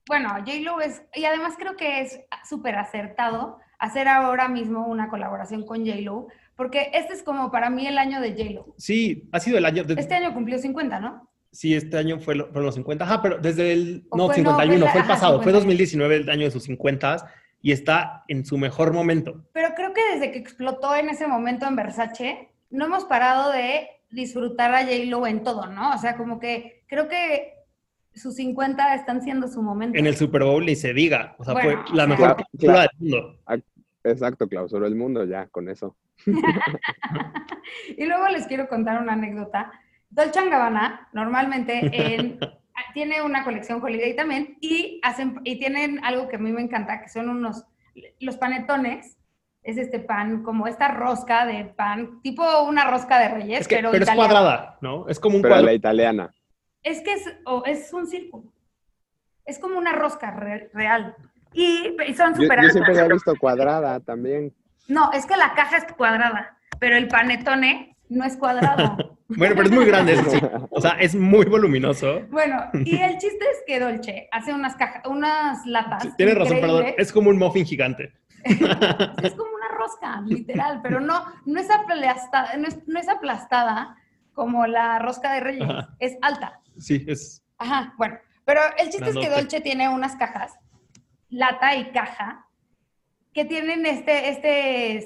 Bueno, 0.07 0.29
J-Lo 0.45 0.79
es, 0.81 1.01
y 1.15 1.25
además 1.25 1.55
creo 1.57 1.75
que 1.75 2.01
es 2.01 2.19
súper 2.47 2.75
acertado 2.75 3.57
hacer 3.79 4.07
ahora 4.07 4.47
mismo 4.47 4.85
una 4.87 5.09
colaboración 5.09 5.65
con 5.65 5.85
J-Lo, 5.85 6.27
porque 6.55 6.91
este 6.93 7.13
es 7.13 7.23
como 7.23 7.51
para 7.51 7.69
mí 7.69 7.85
el 7.87 7.97
año 7.97 8.21
de 8.21 8.31
J-Lo. 8.33 8.75
Sí, 8.77 9.27
ha 9.31 9.39
sido 9.39 9.57
el 9.57 9.65
año. 9.65 9.83
de- 9.83 9.95
Este 9.99 10.13
año 10.13 10.33
cumplió 10.33 10.57
50, 10.59 10.99
¿no? 10.99 11.27
Sí, 11.51 11.73
este 11.73 11.97
año 11.97 12.19
fue 12.19 12.35
lo- 12.35 12.45
fueron 12.47 12.65
los 12.65 12.75
50. 12.75 13.03
Ajá, 13.03 13.21
pero 13.21 13.39
desde 13.39 13.73
el. 13.73 14.05
O 14.09 14.17
No, 14.17 14.27
fue- 14.27 14.43
no, 14.43 14.51
51, 14.51 14.67
fue 14.67 14.85
la- 14.85 14.91
fue 14.91 14.99
el 14.99 15.03
ajá, 15.05 15.13
pasado. 15.13 15.41
Fue 15.41 15.51
51. 15.51 15.59
2019 15.59 16.15
el 16.17 16.29
año 16.29 16.45
de 16.45 16.51
sus 16.51 16.63
50 16.63 17.33
y 17.65 17.71
está 17.71 18.23
en 18.27 18.45
su 18.45 18.59
mejor 18.59 18.93
momento. 18.93 19.43
Pero 19.51 19.69
creo 19.75 19.91
que 19.91 20.01
desde 20.13 20.31
que 20.31 20.37
explotó 20.37 20.95
en 20.95 21.09
ese 21.09 21.25
momento 21.25 21.65
en 21.65 21.75
Versace, 21.75 22.51
no 22.69 22.85
hemos 22.85 23.05
parado 23.05 23.51
de 23.51 23.87
disfrutar 24.11 24.71
a 24.75 24.83
J-Lo 24.83 25.25
en 25.25 25.41
todo, 25.43 25.65
¿no? 25.65 25.95
O 25.95 25.97
sea, 25.97 26.15
como 26.15 26.39
que 26.39 26.83
creo 26.87 27.07
que 27.07 27.53
sus 28.13 28.35
50 28.35 28.93
están 28.93 29.23
siendo 29.23 29.47
su 29.47 29.63
momento. 29.63 29.97
En 29.97 30.05
el 30.05 30.15
Super 30.15 30.43
Bowl 30.43 30.63
ni 30.63 30.75
se 30.75 30.93
diga. 30.93 31.35
O 31.39 31.43
sea, 31.43 31.53
Bueno, 31.55 31.83
fue 31.87 31.95
la 31.97 32.05
mejor 32.05 32.25
Claro, 32.35 32.45
película 32.51 32.73
claro. 32.73 32.89
del 32.99 33.09
mundo. 33.09 33.39
Exacto, 34.03 34.47
clausuró 34.47 34.85
el 34.85 34.93
mundo 34.95 35.25
ya 35.25 35.47
con 35.47 35.67
eso. 35.67 35.97
Y 37.97 38.05
luego 38.05 38.27
les 38.27 38.45
quiero 38.45 38.67
contar 38.69 39.01
una 39.01 39.13
anécdota. 39.13 39.71
Dolce 40.11 40.47
Gabbana 40.47 41.09
normalmente 41.13 41.81
en- 41.91 42.37
tiene 42.93 43.21
una 43.21 43.43
colección 43.43 43.81
Holiday 43.83 44.15
también 44.15 44.57
y, 44.61 44.99
hacen, 45.03 45.39
y 45.43 45.59
tienen 45.59 46.03
algo 46.03 46.27
que 46.27 46.35
a 46.35 46.39
mí 46.39 46.51
me 46.51 46.61
encanta, 46.61 47.01
que 47.01 47.09
son 47.09 47.29
unos, 47.29 47.65
los 48.19 48.37
panetones. 48.37 49.17
Es 49.63 49.77
este 49.77 49.99
pan, 49.99 50.43
como 50.43 50.67
esta 50.67 50.89
rosca 50.89 51.45
de 51.47 51.65
pan, 51.65 52.21
tipo 52.21 52.43
una 52.63 52.85
rosca 52.85 53.17
de 53.17 53.29
reyes, 53.29 53.61
Es 53.61 53.67
que, 53.67 53.77
pero, 53.77 53.89
pero 53.89 54.03
es 54.03 54.11
cuadrada, 54.11 54.77
¿no? 54.81 55.07
Es 55.07 55.19
como 55.19 55.37
un 55.37 55.41
Pero 55.41 55.53
cuadro. 55.55 55.65
la 55.65 55.73
italiana. 55.73 56.35
Es 56.83 57.01
que 57.01 57.13
es, 57.13 57.25
o 57.45 57.63
es 57.65 57.91
un 57.91 58.05
círculo. 58.05 58.53
Es 59.43 59.57
como 59.57 59.79
una 59.79 59.93
rosca 59.93 60.29
re- 60.29 60.69
real. 60.71 61.15
Y, 61.51 61.95
y 62.07 62.13
son 62.13 62.35
Yo, 62.35 62.43
súper 62.43 62.61
yo 62.61 62.69
siempre 62.69 62.93
la 62.93 63.05
he 63.05 63.09
visto 63.13 63.33
cuadrada 63.39 63.99
también. 64.01 64.53
No, 64.87 65.11
es 65.13 65.25
que 65.25 65.35
la 65.35 65.55
caja 65.55 65.77
es 65.77 65.85
cuadrada, 65.93 66.59
pero 66.79 66.95
el 66.95 67.07
panetone 67.07 67.97
no 68.09 68.23
es 68.23 68.37
cuadrado. 68.37 68.97
Bueno, 69.27 69.55
pero 69.55 69.67
es 69.67 69.73
muy 69.73 69.85
grande, 69.85 70.13
eso 70.13 70.29
sí. 70.29 70.37
O 70.69 70.81
sea, 70.81 70.91
es 70.99 71.15
muy 71.15 71.45
voluminoso. 71.45 72.21
bueno, 72.29 72.63
y 72.73 72.95
el 73.01 73.17
chiste 73.17 73.45
es 73.51 73.63
que 73.65 73.79
Dolce 73.79 74.27
hace 74.31 74.53
unas 74.53 74.75
cajas, 74.75 75.01
unas 75.05 75.65
latas. 75.65 76.03
Sí, 76.03 76.09
Tienes 76.17 76.37
razón, 76.37 76.61
perdón. 76.61 76.85
Es 76.97 77.11
como 77.11 77.29
un 77.29 77.37
muffin 77.37 77.65
gigante. 77.65 78.13
Es 78.45 79.33
como 79.33 79.55
una 79.55 79.69
rosca, 79.75 80.21
literal, 80.21 80.79
pero 80.83 80.99
no, 80.99 81.25
no, 81.45 81.59
es 81.59 81.67
aplastada, 81.71 82.55
no, 82.57 82.67
es, 82.67 82.87
no 82.87 82.99
es 82.99 83.09
aplastada 83.09 83.97
como 84.33 84.67
la 84.67 84.99
rosca 84.99 85.33
de 85.33 85.39
Reyes, 85.39 85.67
Ajá. 85.67 85.89
es 85.97 86.15
alta. 86.21 86.59
Sí, 86.77 87.03
es. 87.07 87.43
Ajá, 87.57 87.95
bueno, 87.97 88.19
pero 88.43 88.61
el 88.77 88.89
chiste 88.91 89.09
es 89.09 89.15
que. 89.15 89.29
Dolce 89.29 89.61
tiene 89.61 89.89
unas 89.89 90.15
cajas, 90.15 90.53
lata 91.29 91.75
y 91.75 91.85
caja, 91.91 92.44
que 93.35 93.43
tienen 93.43 93.85
este, 93.85 94.29
este, 94.29 94.97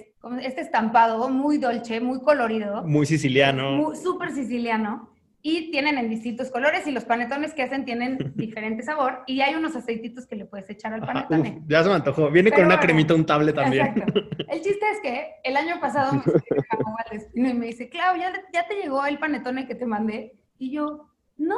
este 0.44 0.62
estampado 0.62 1.30
muy 1.30 1.58
dolce, 1.58 2.00
muy 2.00 2.22
colorido, 2.22 2.84
Muy 2.84 3.08
siciliano. 3.08 3.96
súper 3.96 4.32
siciliano, 4.32 5.10
y 5.42 5.72
tienen 5.72 5.98
en 5.98 6.10
distintos 6.12 6.52
colores, 6.52 6.86
y 6.86 6.92
los 6.92 7.06
panetones 7.06 7.56
que 7.56 7.64
hacen 7.64 7.86
tienen 7.86 8.20
diferente 8.36 8.84
sabor, 8.84 9.24
y 9.26 9.42
hay 9.42 9.56
unos 9.56 9.76
aceititos 9.76 10.28
que 10.28 10.36
le 10.36 10.46
puedes 10.46 10.70
echar 10.70 10.94
al 10.94 11.02
uf, 11.02 11.48
ya 11.68 11.82
se 11.82 11.90
me 11.90 11.96
antojó. 11.96 12.30
Viene 12.30 12.52
con 12.52 12.58
Pero 12.58 12.68
una 12.68 12.76
bueno. 12.76 12.86
cremita 12.88 13.16
untable 13.16 13.52
también. 13.52 13.88
Exacto. 13.88 14.22
El 14.48 14.62
chiste 14.62 14.86
es 14.94 15.00
que 15.02 15.28
el 15.44 15.58
año 15.58 15.80
pasado 15.80 16.14
me 16.14 17.50
y 17.50 17.54
me 17.56 17.66
dice, 17.66 17.90
Clau, 17.90 18.16
¿ya, 18.16 18.32
¿ya 18.54 18.68
te 18.68 18.76
llegó 18.76 19.04
el 19.08 19.18
panetone 19.18 19.66
que 19.68 19.74
te 19.74 19.88
mandé? 19.88 20.36
Y 20.60 20.72
yo, 20.72 21.10
no. 21.38 21.58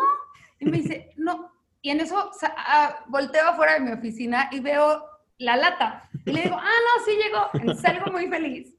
Y 0.57 0.65
me 0.65 0.77
dice, 0.77 1.09
no. 1.17 1.51
Y 1.81 1.89
en 1.89 1.99
eso 1.99 2.31
sa- 2.39 2.55
ah, 2.57 3.03
volteo 3.09 3.45
afuera 3.49 3.73
de 3.73 3.81
mi 3.81 3.91
oficina 3.91 4.47
y 4.53 4.61
veo 4.61 5.03
la 5.41 5.57
lata. 5.57 6.09
Y 6.25 6.31
le 6.31 6.43
digo, 6.43 6.55
ah, 6.57 6.61
no, 6.63 7.03
sí 7.05 7.11
llegó. 7.21 7.45
Entonces 7.53 7.81
salgo 7.81 8.11
muy 8.11 8.27
feliz. 8.27 8.75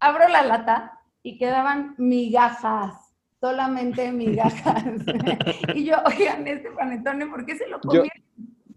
Abro 0.00 0.28
la 0.28 0.42
lata 0.42 0.98
y 1.22 1.38
quedaban 1.38 1.94
migajas. 1.98 3.14
Solamente 3.40 4.10
migajas. 4.12 4.84
y 5.74 5.84
yo, 5.84 5.96
oigan, 6.06 6.46
este 6.46 6.70
panetone, 6.70 7.26
¿por 7.26 7.44
qué 7.44 7.56
se 7.56 7.68
lo 7.68 7.76
Yo- 7.76 7.80
comieron? 7.88 8.24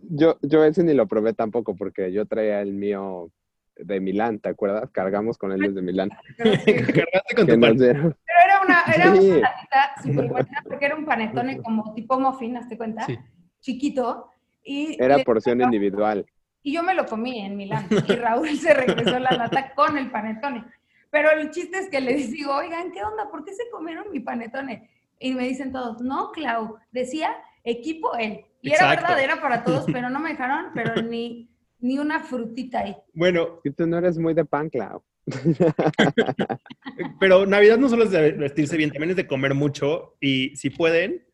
Yo, 0.09 0.37
yo 0.41 0.63
ese 0.63 0.83
ni 0.83 0.93
lo 0.93 1.05
probé 1.07 1.33
tampoco 1.33 1.75
porque 1.75 2.13
yo 2.13 2.25
traía 2.25 2.61
el 2.61 2.73
mío 2.73 3.29
de 3.75 3.99
Milán, 3.99 4.39
¿te 4.39 4.47
acuerdas? 4.49 4.89
Cargamos 4.91 5.37
con 5.37 5.51
él 5.51 5.59
desde 5.59 5.81
Milán. 5.81 6.09
Cargaste 6.37 7.35
con 7.35 7.47
tu 7.47 7.59
pan. 7.59 7.77
Pero 7.77 8.15
era 8.45 8.61
una, 8.63 8.83
era 8.95 9.15
Sí. 9.15 9.29
una 9.31 9.39
latita 9.39 9.91
súper 10.01 10.27
buena 10.29 10.63
porque 10.67 10.85
era 10.85 10.95
un 10.95 11.05
panetone 11.05 11.57
como 11.63 11.93
tipo 11.93 12.19
muffin, 12.19 12.57
¿te 12.69 12.77
cuenta? 12.77 13.05
Sí. 13.05 13.17
Chiquito. 13.59 14.29
Y, 14.63 15.01
Era 15.01 15.17
porción 15.19 15.61
individual. 15.61 16.25
Y 16.63 16.73
yo 16.73 16.83
me 16.83 16.93
lo 16.93 17.05
comí 17.05 17.39
en 17.39 17.55
Milán. 17.55 17.87
Y 18.07 18.13
Raúl 18.15 18.49
se 18.57 18.73
regresó 18.73 19.19
la 19.19 19.31
lata 19.31 19.73
con 19.75 19.97
el 19.97 20.11
panetone. 20.11 20.65
Pero 21.09 21.31
el 21.31 21.49
chiste 21.51 21.77
es 21.79 21.89
que 21.89 22.01
les 22.01 22.31
digo, 22.31 22.53
oigan, 22.53 22.91
¿qué 22.91 23.01
onda? 23.03 23.29
¿Por 23.29 23.45
qué 23.45 23.53
se 23.53 23.69
comieron 23.71 24.11
mi 24.11 24.19
panetone? 24.19 24.89
Y 25.19 25.33
me 25.33 25.47
dicen 25.47 25.71
todos, 25.71 26.01
no, 26.01 26.31
Clau, 26.31 26.77
decía 26.91 27.31
equipo 27.63 28.15
él. 28.17 28.41
Y 28.61 28.69
era 28.69 28.85
Exacto. 28.93 29.07
verdad, 29.07 29.23
era 29.23 29.41
para 29.41 29.63
todos, 29.63 29.85
pero 29.91 30.09
no 30.09 30.19
me 30.19 30.29
dejaron, 30.31 30.67
pero 30.73 31.01
ni, 31.01 31.49
ni 31.79 31.97
una 31.97 32.19
frutita 32.19 32.79
ahí. 32.79 32.95
Bueno, 33.13 33.59
Y 33.63 33.71
tú 33.71 33.87
no 33.87 33.97
eres 33.97 34.17
muy 34.17 34.33
de 34.33 34.45
pan, 34.45 34.69
Clau. 34.69 35.01
Pero 37.19 37.45
Navidad 37.45 37.77
no 37.77 37.89
solo 37.89 38.03
es 38.05 38.11
de 38.11 38.31
vestirse 38.31 38.77
bien, 38.77 38.91
también 38.91 39.09
es 39.11 39.15
de 39.17 39.27
comer 39.27 39.53
mucho 39.53 40.15
y 40.21 40.55
si 40.55 40.69
pueden, 40.69 41.25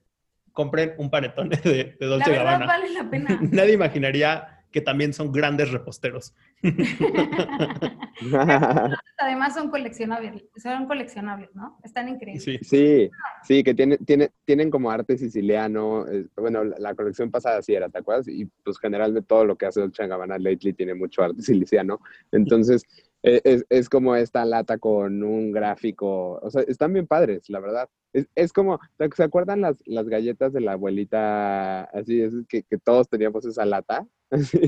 compren 0.52 0.94
un 0.98 1.10
panetone 1.10 1.58
de, 1.58 1.72
de 1.72 1.98
La 2.00 2.08
Dolce 2.08 2.32
verdad 2.32 2.46
Gabbana. 2.46 2.66
vale 2.66 2.90
la 2.90 3.10
pena. 3.10 3.40
Nadie 3.52 3.74
imaginaría 3.74 4.63
que 4.74 4.82
también 4.82 5.14
son 5.14 5.32
grandes 5.32 5.72
reposteros. 5.72 6.34
Además 9.20 9.54
son 9.54 9.70
coleccionables, 9.70 10.44
son 10.62 10.88
coleccionables, 10.88 11.54
¿no? 11.54 11.80
Están 11.84 12.10
increíbles. 12.10 12.44
Sí. 12.44 12.58
Sí, 12.64 13.10
sí, 13.44 13.64
que 13.64 13.76
tiene, 13.76 13.98
tiene, 14.00 14.32
tienen 14.46 14.72
como 14.72 14.90
arte 14.90 15.16
siciliano. 15.18 16.08
eh, 16.08 16.26
bueno, 16.36 16.64
la, 16.64 16.80
la 16.80 16.96
colección 16.96 17.30
pasada 17.30 17.62
sí 17.62 17.76
era, 17.76 17.88
¿te 17.90 18.00
acuerdas? 18.00 18.28
Y 18.28 18.46
pues 18.64 18.80
generalmente 18.80 19.28
todo 19.28 19.46
lo 19.46 19.56
que 19.56 19.68
hace 19.68 19.80
Dolce 19.80 20.08
Gabbana 20.08 20.40
lately 20.40 20.74
tiene 20.74 20.96
mucho 20.96 21.22
arte 21.22 21.44
siciliano. 21.44 22.00
Entonces, 22.32 22.84
es, 23.24 23.66
es 23.70 23.90
como 23.90 24.16
esta 24.16 24.46
lata 24.46 24.78
con 24.78 25.24
un 25.24 25.52
gráfico. 25.52 26.40
O 26.42 26.50
sea, 26.52 26.62
están 26.64 26.94
bien 26.94 27.08
padres, 27.08 27.50
la 27.50 27.60
verdad. 27.60 27.90
Es, 28.14 28.28
es 28.36 28.54
como, 28.54 28.80
¿te- 28.98 29.10
¿se 29.16 29.24
acuerdan 29.24 29.62
las, 29.62 29.78
las 29.86 30.08
galletas 30.08 30.54
de 30.54 30.62
la 30.62 30.74
abuelita? 30.74 31.84
Así, 31.86 32.22
es 32.22 32.34
que, 32.48 32.64
que 32.64 32.78
todos 32.78 33.10
teníamos 33.10 33.46
esa 33.46 33.66
lata. 33.66 34.06
Así. 34.32 34.60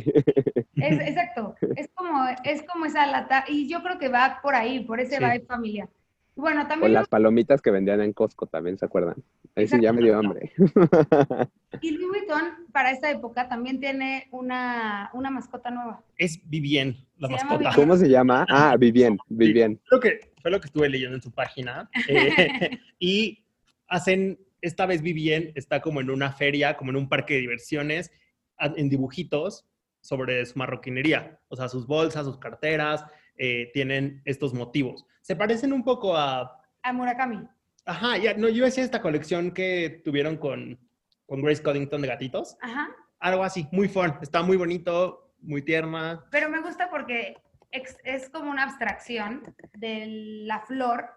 Es, 0.75 0.99
exacto, 0.99 1.55
es 1.75 1.89
como, 1.95 2.23
es 2.43 2.63
como 2.63 2.85
esa 2.85 3.05
lata, 3.07 3.45
y 3.47 3.67
yo 3.69 3.81
creo 3.83 3.97
que 3.99 4.09
va 4.09 4.39
por 4.41 4.55
ahí, 4.55 4.83
por 4.85 4.99
ese 4.99 5.17
Sí. 5.17 5.23
vibe 5.23 5.45
familiar. 5.45 5.89
Bueno, 6.35 6.63
O 6.63 6.67
también 6.67 6.93
las 6.93 7.07
palomitas 7.07 7.61
que 7.61 7.71
vendían 7.71 8.01
en 8.01 8.11
Costco 8.13 8.45
también, 8.47 8.77
¿se 8.77 8.85
acuerdan? 8.85 9.15
Ahí 9.55 9.67
sí 9.67 9.77
ya 9.81 9.93
me 9.93 10.01
dio 10.01 10.17
hambre. 10.17 10.51
y 11.81 11.91
Louis 11.91 12.09
Vuitton 12.09 12.65
para 12.71 12.91
esta 12.91 13.09
época 13.09 13.47
también 13.47 13.79
tiene 13.79 14.27
una, 14.31 15.09
una 15.13 15.31
mascota 15.31 15.71
nueva. 15.71 16.03
Es 16.17 16.39
Vivien, 16.49 16.97
la 17.17 17.27
Se 17.29 17.33
mascota. 17.33 17.57
Vivien. 17.57 17.73
¿Cómo 17.75 17.95
se 17.95 18.09
llama? 18.09 18.45
Ah, 18.49 18.75
Vivien, 18.77 19.17
Vivien. 19.29 19.79
Creo 19.87 20.01
que 20.01 20.19
fue 20.41 20.51
lo 20.51 20.59
que 20.59 20.67
estuve 20.67 20.89
leyendo 20.89 21.15
en 21.15 21.21
su 21.21 21.31
página. 21.31 21.89
Eh, 22.07 22.79
y 22.99 23.45
hacen, 23.87 24.37
esta 24.61 24.85
vez 24.85 25.01
Vivien 25.01 25.51
está 25.55 25.81
como 25.81 26.01
en 26.01 26.09
una 26.09 26.31
feria, 26.33 26.75
como 26.75 26.89
en 26.91 26.97
un 26.97 27.07
parque 27.09 27.35
de 27.35 27.41
diversiones, 27.41 28.11
a- 28.57 28.73
en 28.75 28.89
dibujitos 28.89 29.65
sobre 30.01 30.45
su 30.45 30.59
marroquinería. 30.59 31.39
O 31.47 31.55
sea, 31.55 31.69
sus 31.69 31.87
bolsas, 31.87 32.25
sus 32.25 32.37
carteras, 32.39 33.05
eh, 33.37 33.71
tienen 33.73 34.21
estos 34.25 34.53
motivos. 34.53 35.05
Se 35.21 35.35
parecen 35.35 35.73
un 35.73 35.83
poco 35.83 36.15
a... 36.15 36.61
A 36.83 36.93
Murakami. 36.93 37.47
Ajá, 37.85 38.17
ya, 38.17 38.33
no, 38.33 38.49
yo 38.49 38.65
decía 38.65 38.83
esta 38.83 39.01
colección 39.01 39.51
que 39.51 40.01
tuvieron 40.03 40.37
con, 40.37 40.79
con 41.25 41.41
Grace 41.41 41.61
Coddington 41.61 42.01
de 42.01 42.07
gatitos. 42.07 42.57
Ajá. 42.61 42.89
Algo 43.19 43.43
así, 43.43 43.67
muy 43.71 43.87
fun. 43.87 44.13
Está 44.21 44.43
muy 44.43 44.57
bonito, 44.57 45.33
muy 45.39 45.61
tierna. 45.61 46.25
Pero 46.31 46.49
me 46.49 46.61
gusta 46.61 46.89
porque 46.89 47.37
es 47.71 48.29
como 48.29 48.51
una 48.51 48.63
abstracción 48.63 49.55
de 49.73 50.05
la 50.45 50.61
flor 50.61 51.09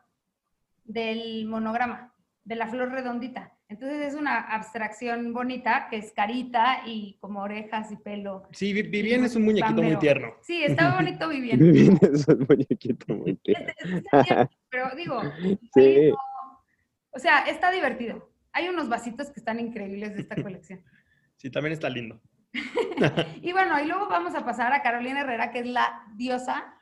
del 0.85 1.47
monograma, 1.47 2.15
de 2.45 2.57
la 2.57 2.67
flor 2.67 2.91
redondita. 2.91 3.53
Entonces 3.71 4.09
es 4.09 4.15
una 4.15 4.39
abstracción 4.41 5.33
bonita 5.35 5.89
que 5.91 5.97
es 5.99 6.13
carita 6.13 6.83
y 6.87 7.19
como 7.21 7.43
orejas 7.43 7.93
y 7.93 7.97
pelo. 7.97 8.45
Sí, 8.53 8.73
Vi- 8.73 8.83
Vivien 8.83 9.25
es 9.25 9.37
un 9.37 9.45
muñequito 9.45 9.83
muy 9.83 9.97
tierno. 9.99 10.33
Sí, 10.43 10.63
está 10.65 10.95
bonito 10.95 11.29
viviendo. 11.29 11.65
Vivien 11.67 11.99
es 12.03 12.27
un 12.29 12.47
muñequito 12.49 13.15
muy 13.15 13.35
tierno. 13.37 13.73
Pero 14.71 14.91
digo, 14.97 15.21
Sí. 15.75 16.11
o 17.11 17.19
sea, 17.19 17.41
está 17.41 17.71
divertido. 17.71 18.31
Hay 18.53 18.69
unos 18.69 18.89
vasitos 18.89 19.31
que 19.31 19.41
están 19.41 19.61
increíbles 19.61 20.15
de 20.15 20.23
esta 20.23 20.43
colección. 20.43 20.83
Sí, 21.37 21.51
también 21.51 21.75
está 21.75 21.89
lindo. 21.91 22.21
Y 23.43 23.53
bueno, 23.53 23.79
y 23.81 23.87
luego 23.87 24.09
vamos 24.09 24.35
a 24.35 24.45
pasar 24.45 24.73
a 24.73 24.83
Carolina 24.83 25.21
Herrera, 25.21 25.53
que 25.53 25.61
es 25.61 25.67
la 25.67 26.03
diosa 26.17 26.75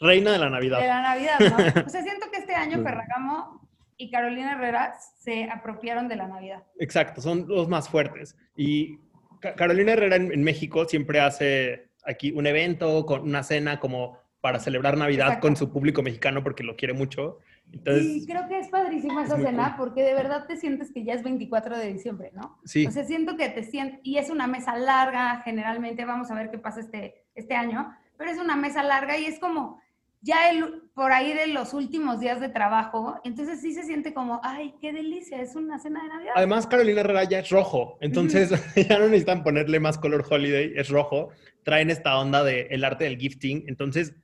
Reina 0.00 0.32
de 0.32 0.38
la 0.38 0.50
Navidad. 0.50 0.80
de 0.80 0.88
la 0.88 1.00
Navidad, 1.00 1.38
¿no? 1.38 1.82
O 1.86 1.88
sea, 1.88 2.02
siento 2.02 2.28
que 2.30 2.38
este 2.38 2.54
año 2.56 2.82
Ferragamo 2.82 3.61
y 4.02 4.10
Carolina 4.10 4.52
Herrera 4.52 4.94
se 5.20 5.44
apropiaron 5.50 6.08
de 6.08 6.16
la 6.16 6.28
Navidad. 6.28 6.62
Exacto, 6.78 7.20
son 7.20 7.46
los 7.48 7.68
más 7.68 7.88
fuertes. 7.88 8.36
Y 8.56 8.98
Ca- 9.40 9.54
Carolina 9.54 9.92
Herrera 9.92 10.16
en, 10.16 10.32
en 10.32 10.42
México 10.42 10.84
siempre 10.86 11.20
hace 11.20 11.88
aquí 12.04 12.32
un 12.32 12.46
evento, 12.46 13.06
con 13.06 13.22
una 13.22 13.42
cena 13.42 13.78
como 13.80 14.18
para 14.40 14.58
celebrar 14.58 14.96
Navidad 14.96 15.28
Exacto. 15.28 15.46
con 15.46 15.56
su 15.56 15.72
público 15.72 16.02
mexicano 16.02 16.42
porque 16.42 16.64
lo 16.64 16.74
quiere 16.74 16.94
mucho. 16.94 17.38
Entonces, 17.72 18.04
y 18.04 18.26
creo 18.26 18.48
que 18.48 18.58
es 18.58 18.68
padrísima 18.68 19.22
esa 19.24 19.36
es 19.36 19.44
cena 19.44 19.76
porque 19.78 20.02
de 20.02 20.14
verdad 20.14 20.46
te 20.46 20.56
sientes 20.56 20.92
que 20.92 21.04
ya 21.04 21.14
es 21.14 21.22
24 21.22 21.78
de 21.78 21.92
diciembre, 21.92 22.30
¿no? 22.34 22.58
sí, 22.64 22.84
O 22.86 22.90
sea, 22.90 23.04
siento 23.04 23.36
que 23.36 23.48
te 23.50 23.62
sientes, 23.62 24.00
y 24.02 24.18
es 24.18 24.30
una 24.30 24.46
mesa 24.48 24.76
larga, 24.76 25.40
generalmente, 25.44 26.04
vamos 26.04 26.30
a 26.30 26.34
ver 26.34 26.50
qué 26.50 26.58
pasa 26.58 26.80
este, 26.80 27.24
este 27.36 27.54
año, 27.54 27.96
pero 28.18 28.30
es 28.30 28.38
una 28.38 28.56
mesa 28.56 28.82
larga 28.82 29.16
y 29.16 29.24
es 29.26 29.38
como 29.38 29.80
ya 30.24 30.50
el, 30.50 30.82
por 30.94 31.10
ahí 31.12 31.32
de 31.34 31.48
los 31.48 31.74
últimos 31.74 32.20
días 32.20 32.40
de 32.40 32.48
trabajo, 32.48 33.20
entonces 33.24 33.60
sí 33.60 33.74
se 33.74 33.82
siente 33.82 34.14
como, 34.14 34.40
ay, 34.44 34.74
qué 34.80 34.92
delicia, 34.92 35.40
es 35.42 35.56
una 35.56 35.78
cena 35.80 36.00
de 36.02 36.08
Navidad. 36.08 36.32
además 36.36 36.66
Carolina 36.68 37.00
Herrera 37.00 37.24
ya 37.24 37.40
es 37.40 37.50
rojo, 37.50 37.98
entonces 38.00 38.50
ya 38.88 38.98
no 38.98 39.06
necesitan 39.06 39.42
ponerle 39.42 39.80
más 39.80 39.98
color 39.98 40.24
holiday, 40.28 40.72
es 40.76 40.88
rojo. 40.88 41.30
Traen 41.64 41.90
esta 41.90 42.18
onda 42.18 42.42
del 42.44 42.66
el 42.70 42.84
arte 42.84 43.04
del 43.04 43.18
gifting, 43.18 43.64
entonces 43.68 44.14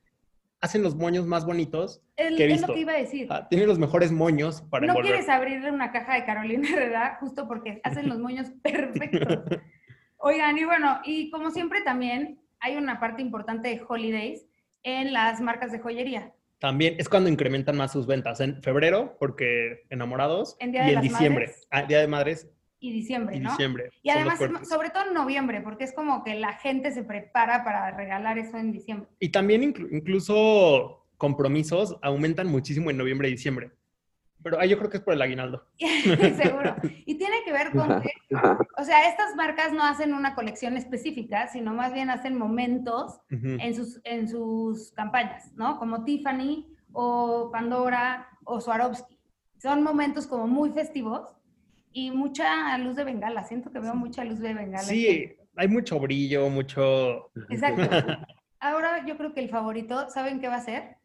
hacen 0.61 0.83
los 0.83 0.97
moños 0.97 1.27
más 1.27 1.45
bonitos. 1.45 2.01
El- 2.17 2.37
que 2.37 2.45
he 2.45 2.47
es 2.47 2.53
visto. 2.55 2.69
lo 2.69 2.75
que 2.75 2.81
iba 2.81 2.93
a 2.93 2.97
decir. 2.99 3.27
Ah, 3.31 3.49
tienen 3.49 3.69
los 3.69 3.79
mejores 3.79 4.11
moños 4.11 4.63
para 4.71 4.87
no 4.87 4.93
envolver. 4.93 5.13
quieres 5.13 5.29
abrirle 5.29 5.71
una 5.71 5.93
caja 5.93 6.15
de 6.15 6.25
Carolina 6.25 6.69
Herrera 6.69 7.17
justo 7.21 7.47
porque 7.47 7.81
hacen 7.85 8.09
los 8.09 8.19
moños 8.19 8.51
perfectos. 8.63 9.59
Oigan, 10.17 10.59
y 10.59 10.65
bueno, 10.65 11.01
y 11.05 11.31
como 11.31 11.51
siempre 11.51 11.83
también 11.83 12.41
hay 12.61 12.77
una 12.77 12.99
parte 12.99 13.23
importante 13.23 13.69
de 13.69 13.83
holidays 13.89 14.47
en 14.83 15.13
las 15.13 15.41
marcas 15.41 15.73
de 15.73 15.79
joyería. 15.79 16.33
También 16.59 16.97
es 16.99 17.09
cuando 17.09 17.31
incrementan 17.31 17.77
más 17.77 17.93
sus 17.93 18.07
ventas. 18.07 18.41
En 18.41 18.61
febrero, 18.63 19.17
porque 19.21 19.85
enamorados, 19.91 20.57
En 20.59 20.73
Día 20.73 20.83
y 20.83 20.85
de 20.87 20.89
en 20.91 20.95
las 20.97 21.03
diciembre. 21.05 21.47
Madres. 21.47 21.69
Ah, 21.71 21.83
Día 21.83 22.01
de 22.01 22.09
Madres 22.09 22.49
Y 22.81 22.93
diciembre, 22.93 23.37
y 23.37 23.41
¿no? 23.41 23.51
diciembre. 23.51 23.91
Y 24.03 24.11
además, 24.11 24.39
sobre 24.69 24.91
todo 24.91 25.07
en 25.07 25.15
noviembre, 25.15 25.61
porque 25.61 25.85
es 25.85 25.93
como 25.93 26.25
que 26.25 26.35
la 26.35 26.55
gente 26.55 26.91
se 26.91 27.05
prepara 27.05 27.63
para 27.65 27.91
regalar 27.97 28.39
eso 28.39 28.57
en 28.57 28.73
diciembre. 28.73 29.09
Y 29.21 29.29
también 29.31 29.63
inclu- 29.63 29.89
incluso 29.93 31.07
compromisos 31.17 31.97
aumentan 32.03 32.47
muchísimo 32.49 32.91
en 32.91 32.97
noviembre 32.97 33.29
y 33.29 33.33
diciembre. 33.33 33.71
Pero 34.43 34.59
ah, 34.61 34.67
yo 34.67 34.79
creo 34.79 34.91
que 34.91 34.99
es 34.99 35.03
por 35.03 35.15
el 35.15 35.23
aguinaldo. 35.23 35.67
Seguro. 35.79 36.77
Y 37.07 37.17
tiene 37.17 37.43
que 37.45 37.53
ver 37.53 37.73
con 37.73 38.01
que, 38.01 38.13
o 38.77 38.85
sea, 38.85 39.09
estas 39.09 39.35
marcas 39.37 39.73
no 39.73 39.83
hacen 39.83 40.15
una 40.15 40.35
colección 40.35 40.77
específica, 40.77 41.49
sino 41.49 41.75
más 41.75 41.93
bien 41.93 42.11
hacen 42.11 42.39
momentos 42.39 43.21
en 43.31 43.75
sus, 43.75 44.01
en 44.05 44.29
sus 44.29 44.93
campañas, 44.93 45.53
¿no? 45.55 45.79
Como 45.79 46.05
Tiffany 46.05 46.67
o 46.93 47.51
Pandora 47.53 48.29
o 48.45 48.61
Swarovski. 48.61 49.19
Son 49.59 49.83
momentos 49.83 50.27
como 50.27 50.47
muy 50.47 50.71
festivos 50.71 51.35
y 51.93 52.13
mucha 52.13 52.79
luz 52.79 52.95
de 52.97 53.05
bengala. 53.05 53.45
Siento 53.45 53.73
que 53.73 53.81
veo 53.81 53.95
mucha 53.95 54.25
luz 54.25 54.39
de 54.39 54.55
bengala. 54.55 54.85
Sí, 54.85 55.37
hay 55.57 55.69
mucho 55.69 55.99
brillo, 55.99 56.49
mucho... 56.49 57.31
Exacto. 57.51 57.83
Ahora 58.61 59.05
yo 59.05 59.17
creo 59.17 59.35
que 59.35 59.41
el 59.41 59.49
favorito, 59.49 60.09
¿saben 60.11 60.41
qué 60.41 60.49
va 60.49 60.57
a 60.57 60.61
ser? 60.61 60.97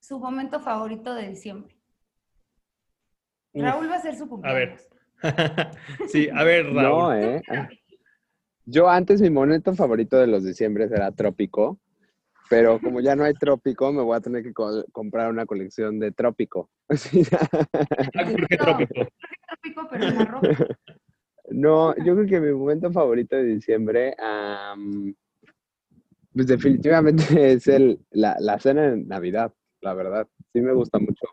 Su 0.00 0.18
momento 0.18 0.60
favorito 0.60 1.14
de 1.14 1.28
diciembre. 1.28 1.75
Raúl 3.62 3.90
va 3.90 3.96
a 3.96 4.00
ser 4.00 4.16
su 4.16 4.24
A 4.24 4.28
cumpleaños. 4.28 4.80
ver. 5.22 5.70
sí, 6.08 6.28
a 6.32 6.44
ver, 6.44 6.66
Raúl. 6.66 6.82
No, 6.82 7.14
¿eh? 7.14 7.42
Yo 8.64 8.88
antes 8.88 9.20
mi 9.20 9.30
momento 9.30 9.74
favorito 9.74 10.18
de 10.18 10.26
los 10.26 10.44
diciembres 10.44 10.90
era 10.90 11.12
Trópico, 11.12 11.78
pero 12.50 12.80
como 12.80 13.00
ya 13.00 13.14
no 13.16 13.24
hay 13.24 13.34
Trópico, 13.34 13.92
me 13.92 14.02
voy 14.02 14.16
a 14.16 14.20
tener 14.20 14.42
que 14.42 14.52
co- 14.52 14.84
comprar 14.92 15.30
una 15.30 15.46
colección 15.46 15.98
de 15.98 16.12
Trópico. 16.12 16.70
Sí, 16.96 17.22
Ah, 17.32 17.48
¿Por 18.32 18.46
qué 18.48 18.56
No. 18.56 18.64
trópico? 18.64 19.08
Trópico, 19.48 19.88
pero 19.90 20.04
en 20.04 20.14
la 20.16 20.24
ropa. 20.24 20.48
No, 21.48 21.94
yo 21.96 22.14
creo 22.16 22.26
que 22.26 22.40
mi 22.40 22.52
momento 22.52 22.90
favorito 22.92 23.36
de 23.36 23.44
diciembre, 23.44 24.16
pues 26.34 26.46
definitivamente 26.48 27.24
es 27.52 27.68
el, 27.68 28.00
la, 28.10 28.36
la 28.40 28.58
cena 28.58 28.90
de 28.90 28.96
Navidad, 29.04 29.52
la 29.80 29.94
verdad. 29.94 30.26
Sí 30.52 30.60
me 30.60 30.72
gusta 30.72 30.98
mucho. 30.98 31.26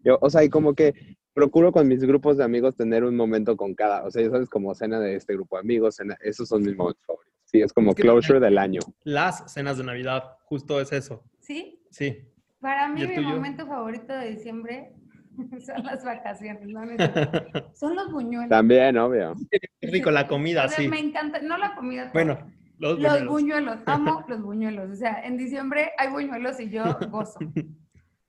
Yo, 0.00 0.18
o 0.20 0.30
sea, 0.30 0.42
y 0.44 0.48
como 0.48 0.74
que 0.74 1.17
procuro 1.38 1.70
con 1.70 1.86
mis 1.86 2.00
grupos 2.04 2.36
de 2.36 2.42
amigos 2.44 2.74
tener 2.74 3.04
un 3.04 3.14
momento 3.14 3.56
con 3.56 3.72
cada, 3.74 4.04
o 4.04 4.10
sea, 4.10 4.22
ya 4.24 4.30
sabes, 4.30 4.48
como 4.48 4.74
cena 4.74 4.98
de 4.98 5.14
este 5.14 5.34
grupo 5.34 5.54
de 5.56 5.60
amigos, 5.60 5.94
cena- 5.96 6.18
esos 6.20 6.48
son 6.48 6.62
mis 6.62 6.76
momentos 6.76 7.04
favoritos. 7.06 7.32
Sí, 7.44 7.60
es 7.62 7.72
como 7.72 7.90
Es 7.90 7.96
que 7.96 8.02
closure 8.02 8.40
del 8.40 8.58
año. 8.58 8.80
Las 9.04 9.52
cenas 9.52 9.78
de 9.78 9.84
Navidad, 9.84 10.24
justo 10.46 10.80
es 10.80 10.92
eso. 10.92 11.22
¿Sí? 11.38 11.80
Sí. 11.90 12.28
Para 12.60 12.88
mí 12.88 13.00
¿Y 13.00 13.04
el 13.04 13.08
mi 13.10 13.14
tuyo? 13.14 13.28
momento 13.28 13.66
favorito 13.68 14.12
de 14.12 14.30
diciembre 14.30 14.92
son 15.64 15.84
las 15.84 16.04
vacaciones, 16.04 16.66
¿no? 16.66 16.80
Son 17.74 17.94
los 17.94 18.10
buñuelos. 18.10 18.48
También, 18.50 18.98
obvio. 18.98 19.34
Qué 19.52 19.60
rico 19.90 20.10
la 20.10 20.26
comida, 20.26 20.64
O 20.64 20.68
sea, 20.68 20.78
sí. 20.78 20.88
Me 20.88 20.98
encanta, 20.98 21.40
no 21.40 21.56
la 21.56 21.76
comida. 21.76 22.10
Bueno, 22.12 22.36
los, 22.80 22.98
los 22.98 23.12
buñuelos. 23.12 23.28
buñuelos, 23.32 23.76
amo 23.86 24.24
los 24.28 24.42
buñuelos. 24.42 24.90
O 24.90 24.96
sea, 24.96 25.22
en 25.24 25.36
diciembre 25.38 25.92
hay 25.98 26.10
buñuelos 26.10 26.58
y 26.58 26.68
yo 26.68 26.82
gozo. 27.10 27.38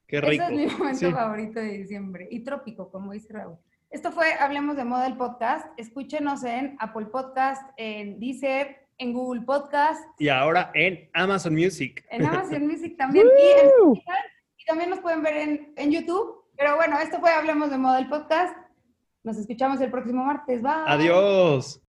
Qué 0.09 0.19
rico. 0.21 0.43
Ese 0.43 0.53
es 0.65 0.71
mi 0.71 0.77
momento 0.77 0.99
Sí. 0.99 1.11
favorito 1.11 1.59
de 1.59 1.77
diciembre. 1.77 2.27
Y 2.29 2.43
trópico, 2.43 2.91
como 2.91 3.13
dice 3.13 3.31
Raúl. 3.31 3.57
Esto 3.89 4.11
fue 4.11 4.33
Hablemos 4.33 4.75
de 4.75 4.83
Moda 4.83 5.07
el 5.07 5.15
podcast. 5.17 5.65
Escúchenos 5.77 6.43
en 6.43 6.75
Apple 6.79 7.05
Podcast, 7.07 7.61
en 7.77 8.19
Deezer, 8.19 8.87
en 8.97 9.13
Google 9.13 9.41
Podcast, 9.41 10.03
Y 10.19 10.27
ahora 10.29 10.71
en 10.73 11.09
Amazon 11.13 11.53
Music. 11.53 12.03
en 12.09 12.25
Amazon 12.25 12.67
Music 12.67 12.97
también 12.97 13.25
y 13.27 13.59
en. 13.61 13.95
Y 14.57 14.65
también 14.65 14.89
nos 14.89 14.99
pueden 14.99 15.23
ver 15.23 15.37
en, 15.37 15.73
en 15.77 15.91
YouTube. 15.91 16.43
Pero 16.57 16.75
bueno, 16.75 16.99
esto 16.99 17.19
fue 17.19 17.31
Hablemos 17.31 17.69
de 17.69 17.77
Moda 17.77 17.99
el 17.99 18.09
podcast. 18.09 18.55
Nos 19.23 19.37
escuchamos 19.37 19.79
el 19.81 19.89
próximo 19.91 20.23
martes. 20.23 20.61
Bye. 20.61 20.71
Adiós. 20.87 21.77